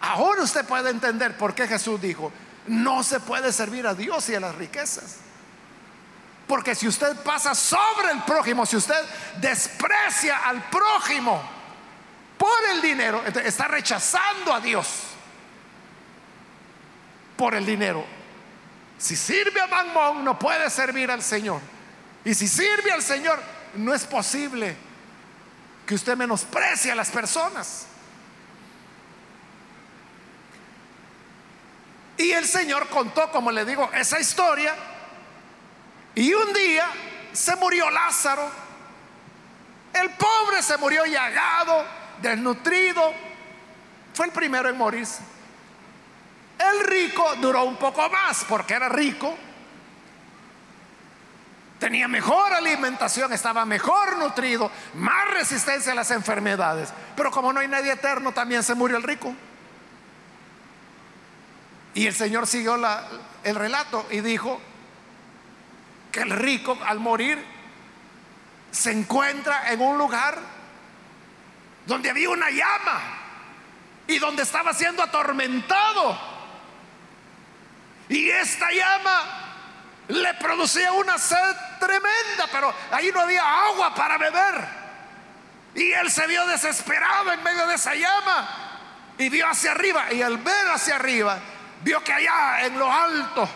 [0.00, 2.32] Ahora usted puede entender por qué Jesús dijo,
[2.66, 5.16] no se puede servir a Dios y a las riquezas.
[6.46, 9.00] Porque si usted pasa sobre el prójimo, si usted
[9.40, 11.42] desprecia al prójimo
[12.36, 14.86] por el dinero, está rechazando a Dios
[17.36, 18.04] por el dinero.
[18.98, 21.60] Si sirve a Mamón, no puede servir al Señor.
[22.24, 23.40] Y si sirve al Señor,
[23.74, 24.76] no es posible
[25.86, 27.86] que usted menosprecie a las personas.
[32.20, 34.74] Y el Señor contó, como le digo, esa historia
[36.14, 36.86] y un día
[37.32, 38.46] se murió Lázaro.
[39.94, 41.82] El pobre se murió llagado,
[42.20, 43.14] desnutrido.
[44.12, 45.22] Fue el primero en morirse.
[46.58, 49.34] El rico duró un poco más porque era rico.
[51.78, 56.92] Tenía mejor alimentación, estaba mejor nutrido, más resistencia a las enfermedades.
[57.16, 59.34] Pero como no hay nadie eterno, también se murió el rico.
[62.00, 62.76] Y el Señor siguió
[63.44, 64.58] el relato y dijo,
[66.10, 67.44] que el rico al morir
[68.70, 70.38] se encuentra en un lugar
[71.84, 73.02] donde había una llama
[74.06, 76.18] y donde estaba siendo atormentado.
[78.08, 84.68] Y esta llama le producía una sed tremenda, pero ahí no había agua para beber.
[85.74, 88.48] Y él se vio desesperado en medio de esa llama
[89.18, 90.10] y vio hacia arriba.
[90.14, 91.38] Y al ver hacia arriba,
[91.82, 93.48] vio que allá en lo alto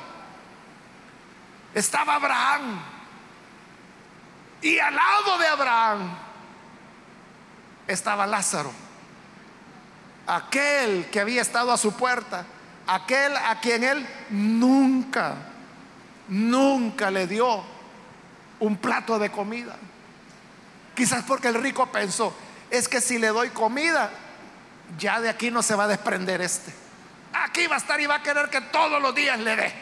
[1.74, 2.80] estaba Abraham.
[4.62, 6.16] Y al lado de Abraham
[7.86, 8.72] estaba Lázaro.
[10.26, 12.46] Aquel que había estado a su puerta.
[12.86, 15.34] Aquel a quien él nunca,
[16.28, 17.64] nunca le dio
[18.60, 19.76] un plato de comida.
[20.94, 22.34] Quizás porque el rico pensó,
[22.70, 24.10] es que si le doy comida,
[24.98, 26.83] ya de aquí no se va a desprender este.
[27.34, 29.72] Aquí va a estar y va a querer que todos los días le dé.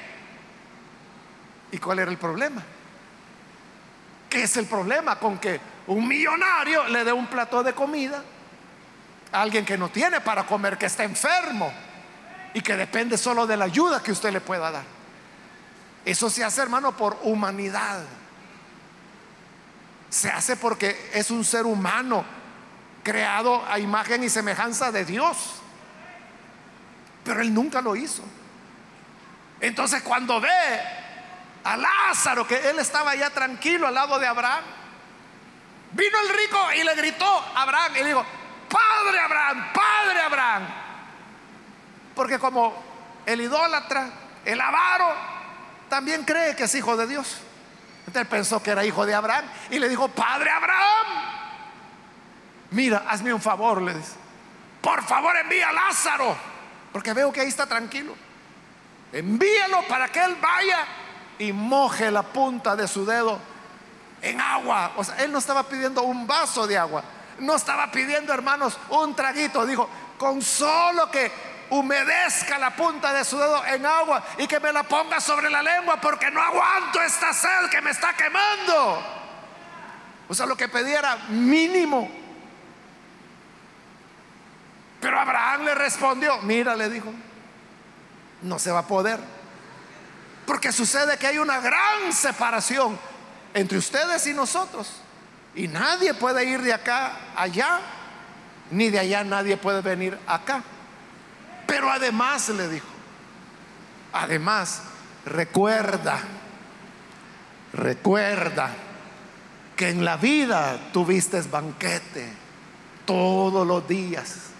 [1.72, 2.62] ¿Y cuál era el problema?
[4.28, 8.22] ¿Qué es el problema con que un millonario le dé un plato de comida
[9.30, 11.72] a alguien que no tiene para comer, que está enfermo
[12.54, 14.84] y que depende solo de la ayuda que usted le pueda dar?
[16.04, 18.02] Eso se hace, hermano, por humanidad.
[20.08, 22.24] Se hace porque es un ser humano
[23.02, 25.61] creado a imagen y semejanza de Dios.
[27.24, 28.22] Pero él nunca lo hizo.
[29.60, 30.50] Entonces cuando ve
[31.64, 34.64] a Lázaro, que él estaba ya tranquilo al lado de Abraham.
[35.92, 38.24] Vino el rico y le gritó a Abraham y le dijo,
[38.68, 40.62] Padre Abraham, Padre Abraham.
[42.14, 42.74] Porque como
[43.26, 44.10] el idólatra,
[44.44, 45.14] el avaro,
[45.88, 47.38] también cree que es hijo de Dios.
[48.06, 51.06] Entonces pensó que era hijo de Abraham y le dijo, Padre Abraham,
[52.70, 54.14] mira, hazme un favor, le dice.
[54.80, 56.36] Por favor envía a Lázaro,
[56.92, 58.14] porque veo que ahí está tranquilo.
[59.12, 60.86] Envíalo para que él vaya
[61.38, 63.38] y moje la punta de su dedo
[64.20, 64.92] en agua.
[64.96, 67.02] O sea, él no estaba pidiendo un vaso de agua,
[67.38, 69.66] no estaba pidiendo, hermanos, un traguito.
[69.66, 71.30] Dijo, con solo que
[71.70, 75.62] humedezca la punta de su dedo en agua y que me la ponga sobre la
[75.62, 79.02] lengua porque no aguanto esta sed que me está quemando.
[80.28, 82.21] O sea, lo que pedía era mínimo.
[85.02, 87.12] Pero Abraham le respondió, mira, le dijo,
[88.42, 89.18] no se va a poder.
[90.46, 92.96] Porque sucede que hay una gran separación
[93.52, 95.02] entre ustedes y nosotros.
[95.56, 97.80] Y nadie puede ir de acá allá,
[98.70, 100.62] ni de allá nadie puede venir acá.
[101.66, 102.86] Pero además le dijo,
[104.12, 104.82] además,
[105.26, 106.20] recuerda,
[107.72, 108.70] recuerda
[109.74, 112.32] que en la vida tuviste banquete
[113.04, 114.51] todos los días,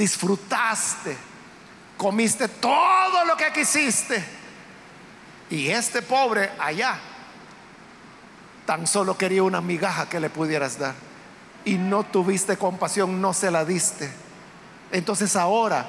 [0.00, 1.30] disfrutaste
[2.00, 4.24] comiste todo lo que quisiste.
[5.50, 6.98] Y este pobre allá
[8.64, 10.94] tan solo quería una migaja que le pudieras dar.
[11.62, 14.10] y no tuviste compasión, no se la diste.
[14.92, 15.84] Entonces ahora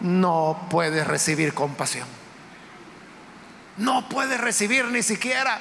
[0.00, 2.06] no puedes recibir compasión.
[3.78, 5.58] No puedes recibir ni siquiera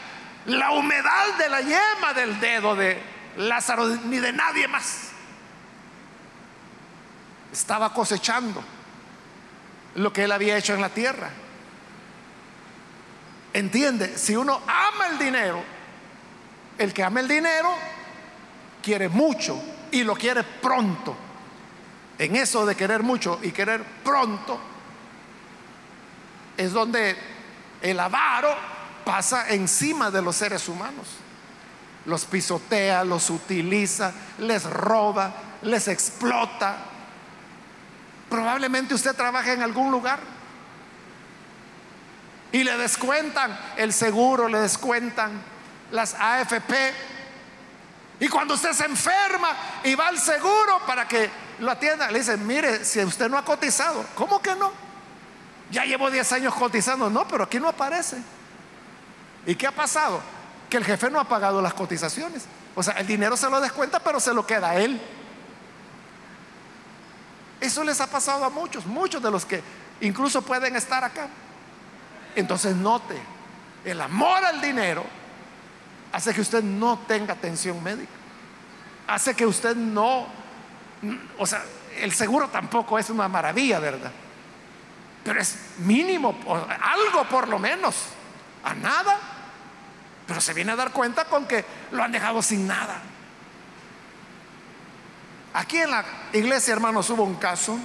[0.47, 3.01] la humedad de la yema del dedo de
[3.37, 5.12] Lázaro ni de nadie más.
[7.53, 8.63] Estaba cosechando
[9.95, 11.29] lo que él había hecho en la tierra.
[13.53, 15.63] Entiende, si uno ama el dinero,
[16.79, 17.69] el que ama el dinero
[18.81, 21.15] quiere mucho y lo quiere pronto.
[22.17, 24.59] En eso de querer mucho y querer pronto
[26.57, 27.15] es donde
[27.81, 28.55] el avaro
[29.05, 31.07] pasa encima de los seres humanos.
[32.05, 36.77] Los pisotea, los utiliza, les roba, les explota.
[38.33, 40.17] Probablemente usted trabaja en algún lugar
[42.51, 45.39] y le descuentan el seguro, le descuentan
[45.91, 46.73] las AFP.
[48.19, 51.29] Y cuando usted se enferma y va al seguro para que
[51.59, 54.71] lo atienda, le dicen, mire, si usted no ha cotizado, ¿cómo que no?
[55.69, 58.17] Ya llevo 10 años cotizando, no, pero aquí no aparece.
[59.45, 60.21] ¿Y qué ha pasado?
[60.71, 62.45] Que el jefe no ha pagado las cotizaciones.
[62.73, 64.99] O sea, el dinero se lo descuenta, pero se lo queda a él.
[67.63, 69.63] Eso les ha pasado a muchos, muchos de los que
[70.01, 71.29] incluso pueden estar acá.
[72.35, 73.15] Entonces note,
[73.85, 75.05] el amor al dinero
[76.11, 78.11] hace que usted no tenga atención médica.
[79.07, 80.27] Hace que usted no,
[81.37, 81.63] o sea,
[82.01, 84.11] el seguro tampoco es una maravilla, ¿verdad?
[85.23, 86.35] Pero es mínimo,
[86.81, 87.95] algo por lo menos,
[88.65, 89.17] a nada.
[90.27, 93.01] Pero se viene a dar cuenta con que lo han dejado sin nada.
[95.53, 97.77] Aquí en la iglesia, hermanos, hubo un caso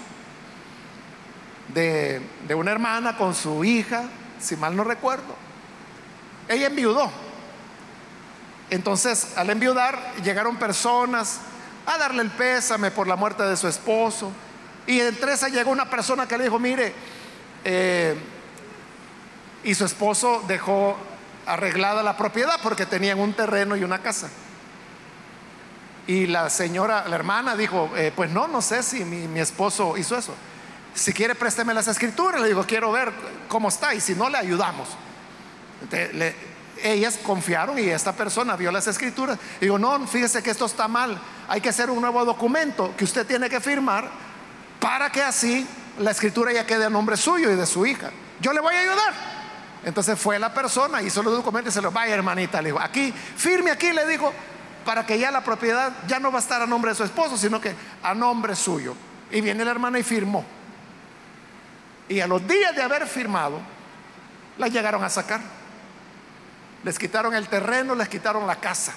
[1.75, 4.05] de, de una hermana con su hija
[4.41, 5.37] si mal no recuerdo.
[6.49, 7.11] Ella enviudó.
[8.71, 11.41] Entonces, al enviudar, llegaron personas
[11.87, 14.31] a darle el pésame por la muerte de su esposo.
[14.87, 16.95] Y entre esas llegó una persona que le dijo, mire,
[17.65, 18.17] eh,
[19.65, 20.97] y su esposo dejó
[21.47, 24.29] arreglada la propiedad porque tenían un terreno y una casa.
[26.09, 30.17] Y la señora, la hermana dijo, eh, pues no, no sé si mi, esposo hizo
[30.17, 30.35] eso.
[30.95, 32.41] Si quiere, présteme las escrituras.
[32.41, 33.13] Le digo, quiero ver
[33.47, 34.89] cómo está y si no, le ayudamos.
[36.83, 39.39] ellas confiaron y esta persona vio las escrituras.
[39.61, 41.21] Digo, no, fíjese que esto está mal.
[41.47, 44.09] Hay que hacer un nuevo documento que usted tiene que firmar
[44.81, 45.67] para que así
[45.99, 48.11] la escritura ya quede a nombre suyo y de su hija.
[48.41, 49.13] Yo le voy a ayudar.
[49.85, 52.63] Entonces fue la persona, hizo los documentos y se los vaya, hermanita.
[52.63, 54.33] Le dijo, aquí, firme aquí, le dijo,
[54.85, 57.37] para que ya la propiedad ya no va a estar a nombre de su esposo,
[57.37, 58.95] sino que a nombre suyo.
[59.31, 60.45] Y viene la hermana y firmó.
[62.09, 63.61] Y a los días de haber firmado,
[64.57, 65.41] la llegaron a sacar.
[66.85, 68.95] Les quitaron el terreno, les quitaron la casa.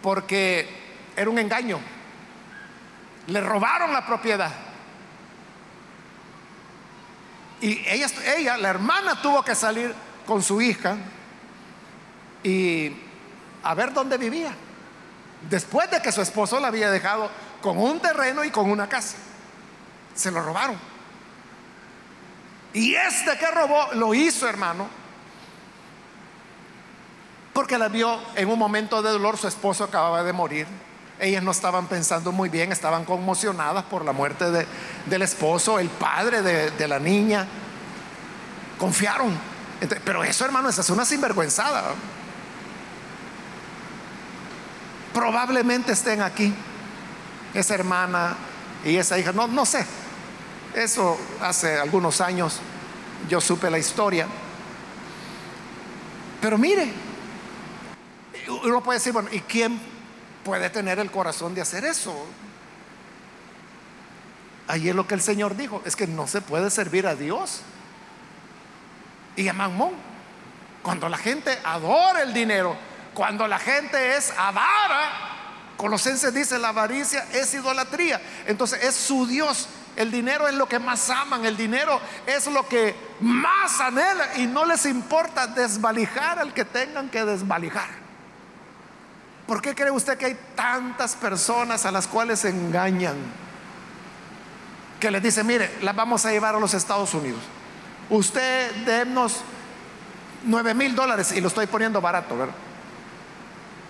[0.00, 0.68] Porque
[1.16, 1.80] era un engaño.
[3.26, 4.52] Le robaron la propiedad.
[7.60, 8.06] Y ella,
[8.36, 9.94] ella, la hermana, tuvo que salir
[10.26, 10.96] con su hija
[12.42, 12.92] y
[13.62, 14.54] a ver dónde vivía.
[15.48, 19.16] Después de que su esposo la había dejado con un terreno y con una casa.
[20.14, 20.76] Se lo robaron.
[22.74, 24.88] Y este que robó lo hizo, hermano,
[27.52, 30.66] porque la vio en un momento de dolor, su esposo acababa de morir.
[31.18, 34.66] Ellas no estaban pensando muy bien, estaban conmocionadas por la muerte de,
[35.06, 37.46] del esposo, el padre de, la niña.
[38.78, 39.38] Confiaron.
[40.04, 41.94] pero eso, hermano, es una sinvergüenzada.
[45.12, 46.54] Probablemente estén aquí,
[47.54, 48.36] esa hermana
[48.84, 49.84] y esa hija, no, no sé,
[50.74, 52.60] eso hace algunos años
[53.28, 54.26] yo supe la historia.
[56.40, 56.92] Pero mire,
[58.64, 59.78] uno puede decir, bueno, ¿y quién
[60.44, 62.14] puede tener el corazón de hacer eso?
[64.66, 67.60] Ahí es lo que el Señor dijo, es que no se puede servir a Dios
[69.36, 69.92] y a Mamón.
[70.82, 72.76] Cuando la gente adora el dinero,
[73.14, 75.30] cuando la gente es avara,
[75.76, 78.20] Colosenses dice la avaricia es idolatría.
[78.46, 82.66] Entonces es su Dios el dinero es lo que más aman, el dinero es lo
[82.66, 87.88] que más anhelan y no les importa desvalijar al que tengan que desvalijar.
[89.46, 93.16] ¿Por qué cree usted que hay tantas personas a las cuales engañan?
[94.98, 97.40] Que les dice, mire, las vamos a llevar a los Estados Unidos.
[98.08, 99.42] Usted denos
[100.44, 102.54] 9 mil dólares y lo estoy poniendo barato, ¿verdad?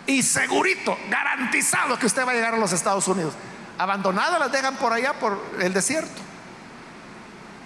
[0.06, 3.34] Y segurito, garantizado que usted va a llegar a los Estados Unidos
[3.78, 6.20] abandonadas las dejan por allá, por el desierto.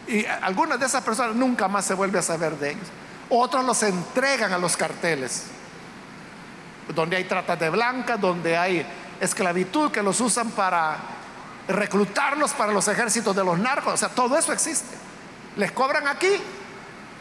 [0.07, 2.87] Y algunas de esas personas nunca más se vuelve a saber de ellos.
[3.29, 5.45] Otros los entregan a los carteles.
[6.95, 8.87] donde hay trata de blancas, donde hay
[9.21, 10.97] esclavitud, que los usan para
[11.67, 13.95] reclutarlos para los ejércitos de los narcos.
[13.95, 14.97] O sea, todo eso existe.
[15.57, 16.31] Les cobran aquí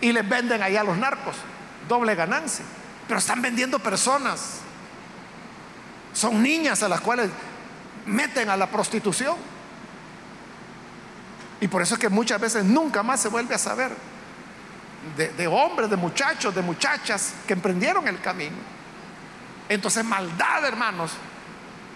[0.02, 1.36] y les venden allá a los narcos.
[1.90, 2.64] Doble ganancia.
[3.08, 4.60] Pero están vendiendo personas.
[6.16, 7.30] Son niñas a las cuales
[8.06, 9.36] meten a la prostitución.
[11.60, 13.92] Y por eso es que muchas veces nunca más se vuelve a saber
[15.18, 18.56] de, hombres, de muchachos, de muchachas que emprendieron el camino.
[19.68, 21.12] Entonces maldad, hermanos,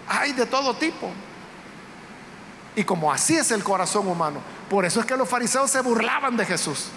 [0.06, 1.10] hay de todo tipo.
[2.76, 6.36] Y como así es el corazón humano, por eso es que los fariseos se burlaban
[6.36, 6.88] de Jesús.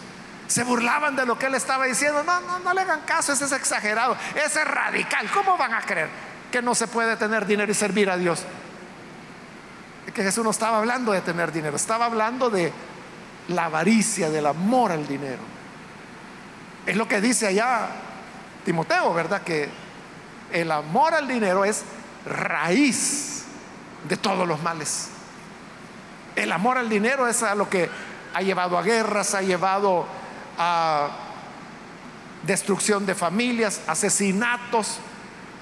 [0.47, 2.21] Se burlaban de lo que él estaba diciendo.
[2.23, 5.31] No, no, no le hagan caso, ese es exagerado, ese es radical.
[5.31, 8.43] ¿Cómo van a creer que no se puede tener dinero y servir a Dios?
[10.13, 12.71] Que Jesús no estaba hablando de tener dinero, estaba hablando de
[13.47, 15.41] la avaricia, del amor al dinero.
[16.85, 17.87] Es lo que dice allá
[18.63, 19.41] Timoteo, ¿verdad?
[19.41, 19.67] Que
[20.51, 21.85] el amor al dinero es
[22.23, 23.45] raíz
[24.07, 25.09] de todos los males.
[26.35, 27.89] El amor al dinero es a lo que
[28.35, 30.05] ha llevado a guerras, ha llevado
[30.59, 31.09] a
[32.45, 34.99] destrucción de familias, asesinatos,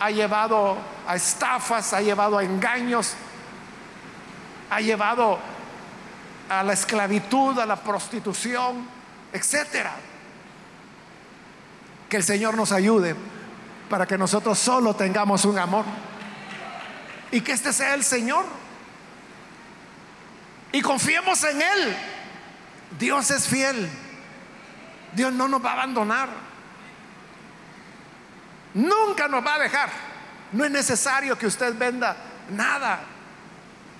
[0.01, 0.75] ha llevado
[1.07, 3.13] a estafas, ha llevado a engaños,
[4.71, 5.37] ha llevado
[6.49, 8.87] a la esclavitud, a la prostitución,
[9.31, 9.93] etcétera.
[12.09, 13.15] Que el Señor nos ayude
[13.91, 15.85] para que nosotros solo tengamos un amor
[17.29, 18.45] y que este sea el Señor
[20.71, 21.95] y confiemos en Él.
[22.97, 23.87] Dios es fiel.
[25.13, 26.50] Dios no nos va a abandonar.
[28.73, 29.89] Nunca nos va a dejar.
[30.51, 32.15] No es necesario que usted venda
[32.49, 32.99] nada.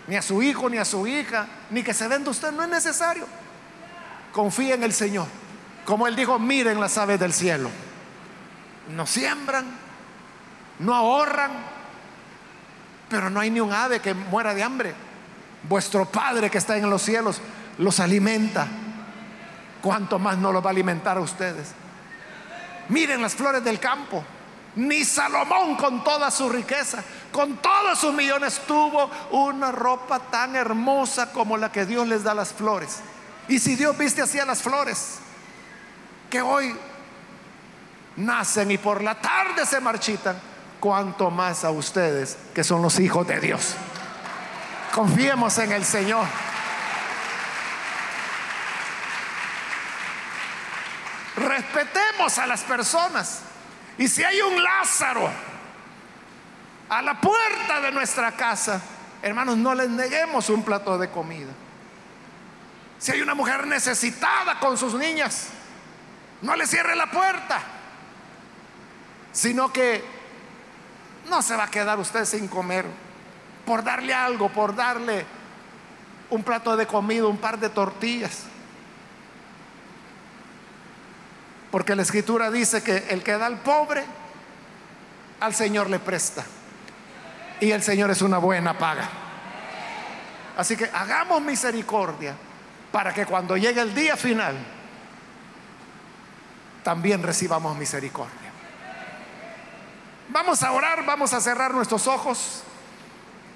[0.07, 2.51] Ni a su hijo, ni a su hija, ni que se venda usted.
[2.51, 3.25] No es necesario.
[4.31, 5.27] Confíe en el Señor.
[5.85, 7.69] Como Él dijo, miren las aves del cielo.
[8.95, 9.65] No siembran,
[10.79, 11.51] no ahorran,
[13.09, 14.93] pero no hay ni un ave que muera de hambre.
[15.63, 17.41] Vuestro Padre que está en los cielos
[17.77, 18.67] los alimenta.
[19.81, 21.73] ¿Cuánto más no los va a alimentar a ustedes?
[22.89, 24.23] Miren las flores del campo.
[24.75, 31.31] Ni Salomón con toda su riqueza, con todos sus millones, tuvo una ropa tan hermosa
[31.33, 32.99] como la que Dios les da a las flores.
[33.49, 35.19] Y si Dios viste así a las flores,
[36.29, 36.73] que hoy
[38.15, 40.39] nacen y por la tarde se marchitan,
[40.79, 43.75] cuanto más a ustedes que son los hijos de Dios.
[44.93, 46.25] Confiemos en el Señor.
[51.35, 53.41] Respetemos a las personas.
[54.01, 55.29] Y si hay un Lázaro
[56.89, 58.81] a la puerta de nuestra casa,
[59.21, 61.51] hermanos, no les neguemos un plato de comida.
[62.97, 65.49] Si hay una mujer necesitada con sus niñas,
[66.41, 67.61] no le cierre la puerta,
[69.31, 70.03] sino que
[71.29, 72.87] no se va a quedar usted sin comer
[73.67, 75.27] por darle algo, por darle
[76.31, 78.45] un plato de comida, un par de tortillas.
[81.71, 84.03] Porque la escritura dice que el que da al pobre,
[85.39, 86.43] al Señor le presta.
[87.61, 89.07] Y el Señor es una buena paga.
[90.57, 92.35] Así que hagamos misericordia
[92.91, 94.55] para que cuando llegue el día final,
[96.83, 98.51] también recibamos misericordia.
[100.29, 102.63] Vamos a orar, vamos a cerrar nuestros ojos.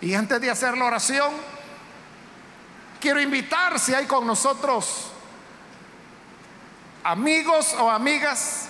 [0.01, 1.31] Y antes de hacer la oración,
[2.99, 5.11] quiero invitar si hay con nosotros
[7.05, 8.67] amigos o amigas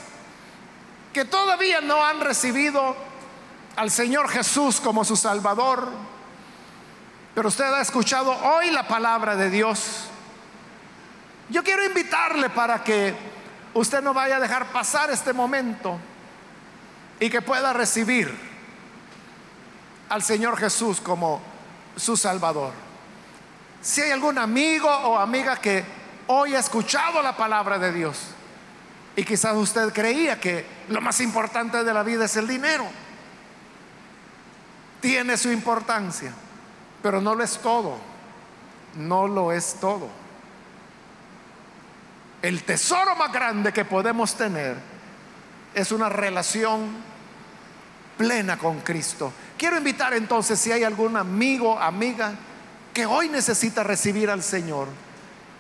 [1.13, 2.93] que todavía no han recibido
[3.77, 5.87] al Señor Jesús como su Salvador,
[7.33, 10.09] pero usted ha escuchado hoy la palabra de Dios.
[11.49, 13.15] Yo quiero invitarle para que
[13.73, 15.97] usted no vaya a dejar pasar este momento
[17.21, 18.37] y que pueda recibir
[20.09, 21.41] al Señor Jesús como
[21.95, 22.73] su Salvador.
[23.81, 25.85] Si hay algún amigo o amiga que
[26.27, 28.17] hoy ha escuchado la palabra de Dios
[29.15, 32.85] y quizás usted creía que lo más importante de la vida es el dinero,
[35.01, 36.33] tiene su importancia,
[37.01, 37.97] pero no lo es todo,
[38.95, 40.09] no lo es todo.
[42.41, 44.77] El tesoro más grande que podemos tener
[45.73, 46.89] es una relación
[48.17, 49.31] plena con Cristo.
[49.57, 52.33] Quiero invitar entonces si hay algún amigo, amiga
[52.93, 54.87] que hoy necesita recibir al Señor.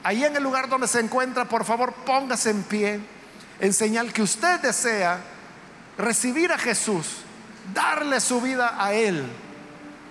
[0.05, 2.99] Ahí en el lugar donde se encuentra, por favor, póngase en pie
[3.59, 5.19] en señal que usted desea
[5.97, 7.07] recibir a Jesús,
[7.73, 9.25] darle su vida a Él,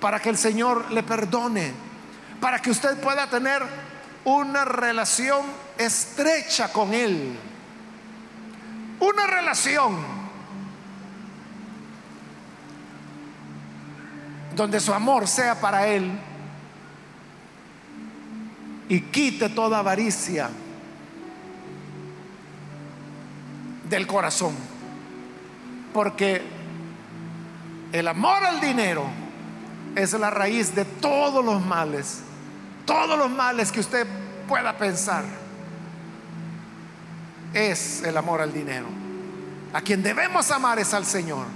[0.01, 1.73] para que el Señor le perdone,
[2.41, 3.63] para que usted pueda tener
[4.25, 5.43] una relación
[5.79, 7.39] estrecha con Él.
[8.99, 9.97] Una relación
[14.57, 16.19] donde su amor sea para Él
[18.89, 20.51] y quite toda avaricia
[23.89, 24.55] del corazón.
[25.93, 26.43] Porque
[27.93, 29.05] el amor al dinero
[29.95, 32.21] es la raíz de todos los males,
[32.85, 34.07] todos los males que usted
[34.49, 35.25] pueda pensar.
[37.53, 38.87] Es el amor al dinero.
[39.73, 41.47] A quien debemos amar es al Señor.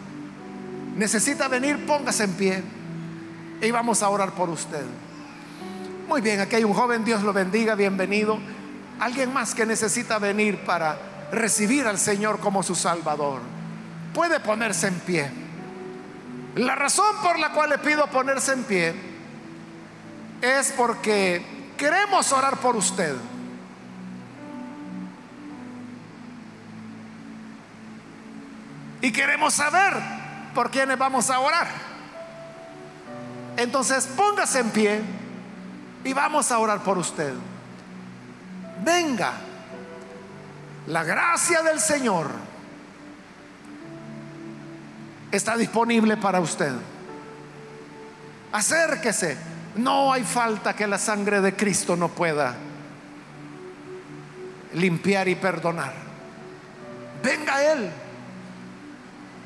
[0.97, 2.63] Necesita venir, póngase en pie
[3.61, 4.85] y vamos a orar por usted.
[6.09, 8.39] Muy bien, aquí hay un joven, Dios lo bendiga, bienvenido.
[8.99, 10.99] Alguien más que necesita venir para
[11.31, 13.43] recibir al Señor como su Salvador.
[14.15, 15.31] Puede ponerse en pie.
[16.55, 18.95] La razón por la cual le pido ponerse en pie
[20.41, 21.45] es porque
[21.77, 23.15] queremos orar por usted.
[29.03, 29.93] Y queremos saber
[30.55, 31.69] por quiénes vamos a orar.
[33.59, 35.18] Entonces póngase en pie
[36.05, 37.33] y vamos a orar por usted.
[38.85, 39.33] Venga,
[40.87, 42.29] la gracia del Señor
[45.31, 46.73] está disponible para usted.
[48.53, 49.37] Acérquese.
[49.77, 52.57] No hay falta que la sangre de Cristo no pueda
[54.75, 55.93] limpiar y perdonar.
[57.23, 57.91] Venga Él.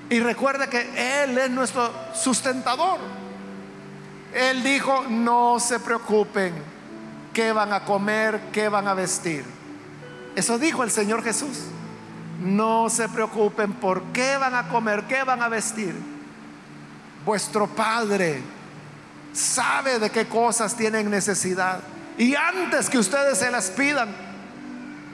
[0.09, 2.98] Y recuerde que Él es nuestro sustentador.
[4.34, 6.54] Él dijo, no se preocupen
[7.32, 9.44] qué van a comer, qué van a vestir.
[10.34, 11.58] Eso dijo el Señor Jesús.
[12.40, 15.94] No se preocupen por qué van a comer, qué van a vestir.
[17.24, 18.42] Vuestro Padre
[19.32, 21.80] sabe de qué cosas tienen necesidad.
[22.18, 24.14] Y antes que ustedes se las pidan,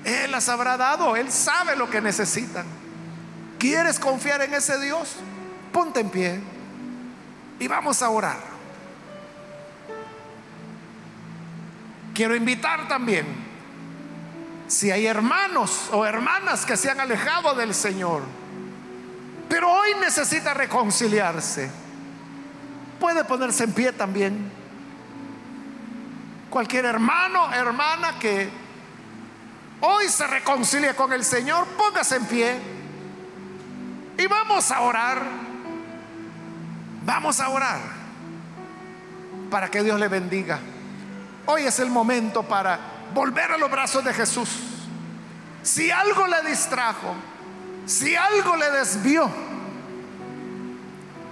[0.05, 1.17] Él las habrá dado.
[1.17, 2.65] Él sabe lo que necesitan.
[3.59, 5.17] ¿Quieres confiar en ese Dios?
[5.73, 6.41] Ponte en pie
[7.59, 8.58] y vamos a orar.
[12.19, 13.25] Quiero invitar también,
[14.67, 18.23] si hay hermanos o hermanas que se han alejado del Señor,
[19.49, 21.71] pero hoy necesita reconciliarse,
[22.99, 24.51] puede ponerse en pie también.
[26.51, 28.51] Cualquier hermano, hermana que
[29.81, 32.59] hoy se reconcilie con el Señor, póngase en pie
[34.19, 35.23] y vamos a orar.
[37.07, 37.79] Vamos a orar
[39.53, 40.59] para que Dios le bendiga.
[41.51, 42.79] Hoy es el momento para
[43.15, 44.51] volver a los brazos de Jesús.
[45.63, 47.15] Si algo le distrajo,
[47.87, 49.31] si algo le desvió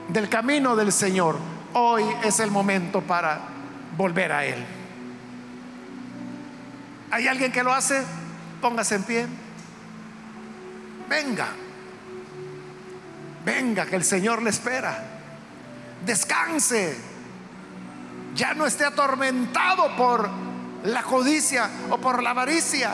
[0.09, 1.37] del camino del Señor,
[1.75, 3.41] hoy es el momento para
[3.95, 4.65] volver a Él.
[7.11, 8.03] ¿Hay alguien que lo hace?
[8.63, 9.27] Póngase en pie.
[11.11, 11.49] Venga.
[13.45, 14.99] Venga, que el Señor le espera.
[16.07, 17.16] Descanse
[18.37, 20.29] ya no esté atormentado por
[20.85, 22.93] la codicia o por la avaricia.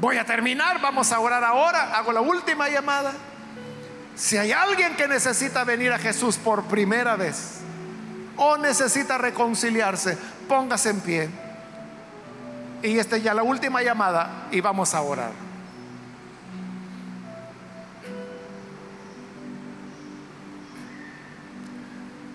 [0.00, 3.12] Voy a terminar, vamos a orar ahora, hago la última llamada.
[4.14, 7.60] Si hay alguien que necesita venir a Jesús por primera vez
[8.36, 10.16] o necesita reconciliarse,
[10.48, 11.30] póngase en pie.
[12.82, 15.45] Y esta es ya la última llamada y vamos a orar.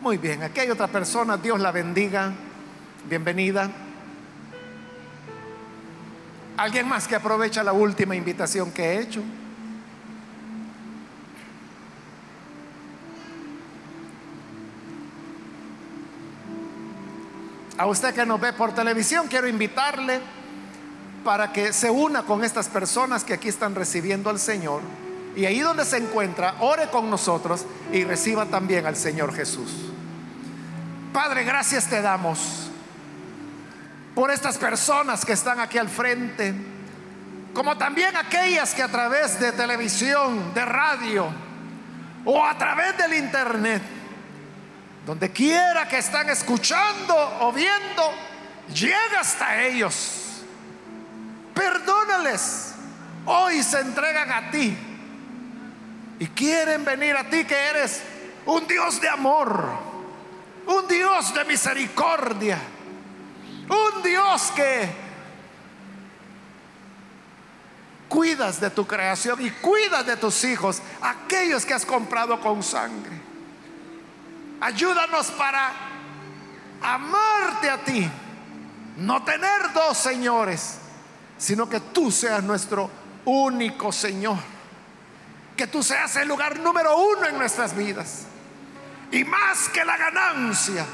[0.02, 2.34] Muy bien, aquí hay otra persona, Dios la bendiga,
[3.08, 3.70] bienvenida.
[6.58, 9.22] ¿Alguien más que aprovecha la última invitación que he hecho?
[17.78, 20.20] A usted que nos ve por televisión, quiero invitarle
[21.24, 24.82] para que se una con estas personas que aquí están recibiendo al Señor.
[25.36, 29.91] Y ahí donde se encuentra, ore con nosotros y reciba también al Señor Jesús.
[31.14, 32.70] Padre, gracias te damos
[34.16, 36.53] por estas personas que están aquí al frente,
[37.53, 41.28] como también aquellas que a través de televisión, de radio
[42.24, 43.82] o a través del internet,
[45.05, 48.14] donde quiera que están escuchando o viendo,
[48.74, 50.43] llega hasta ellos.
[51.53, 52.76] Perdónales.
[53.26, 54.78] Hoy se entregan a ti
[56.20, 58.01] y quieren venir a ti que eres
[58.45, 59.91] un Dios de amor
[60.92, 62.60] Dios de misericordia,
[63.70, 64.89] un Dios que
[68.10, 73.22] cuidas de tu creación y cuidas de tus hijos, aquellos que has comprado con sangre.
[74.60, 75.72] Ayúdanos para
[76.82, 78.10] amarte a ti,
[78.98, 80.80] no tener dos señores,
[81.38, 82.89] sino que tú seas nuestro
[83.26, 84.38] único Señor
[85.62, 88.24] que tú seas el lugar número uno en nuestras vidas.
[89.12, 90.86] Y más que la ganancia,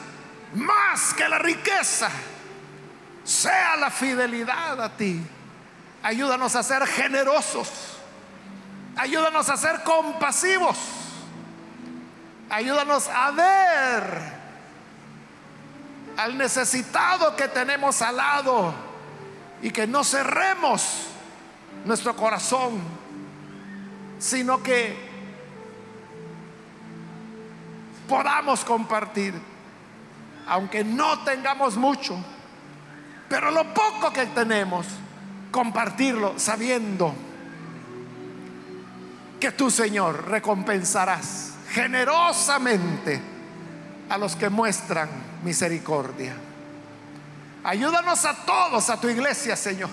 [0.55, 2.09] más que la riqueza,
[3.23, 5.21] sea la fidelidad a ti.
[6.01, 7.69] Ayúdanos a ser generosos.
[8.95, 10.77] Ayúdanos a ser compasivos.
[12.49, 14.37] Ayúdanos a ver
[16.17, 18.73] al necesitado que tenemos al lado
[19.61, 21.07] y que no cerremos
[21.85, 22.81] nuestro corazón,
[24.17, 25.06] sino que
[28.07, 29.33] podamos compartir,
[30.47, 32.17] aunque no tengamos mucho,
[33.29, 34.87] pero lo poco que tenemos,
[35.51, 37.13] compartirlo sabiendo
[39.39, 43.21] que tú, Señor, recompensarás generosamente
[44.09, 45.09] a los que muestran
[45.43, 46.35] misericordia.
[47.63, 49.89] Ayúdanos a todos, a tu iglesia, Señor,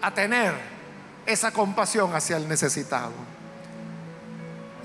[0.00, 0.54] a tener
[1.26, 3.12] esa compasión hacia el necesitado.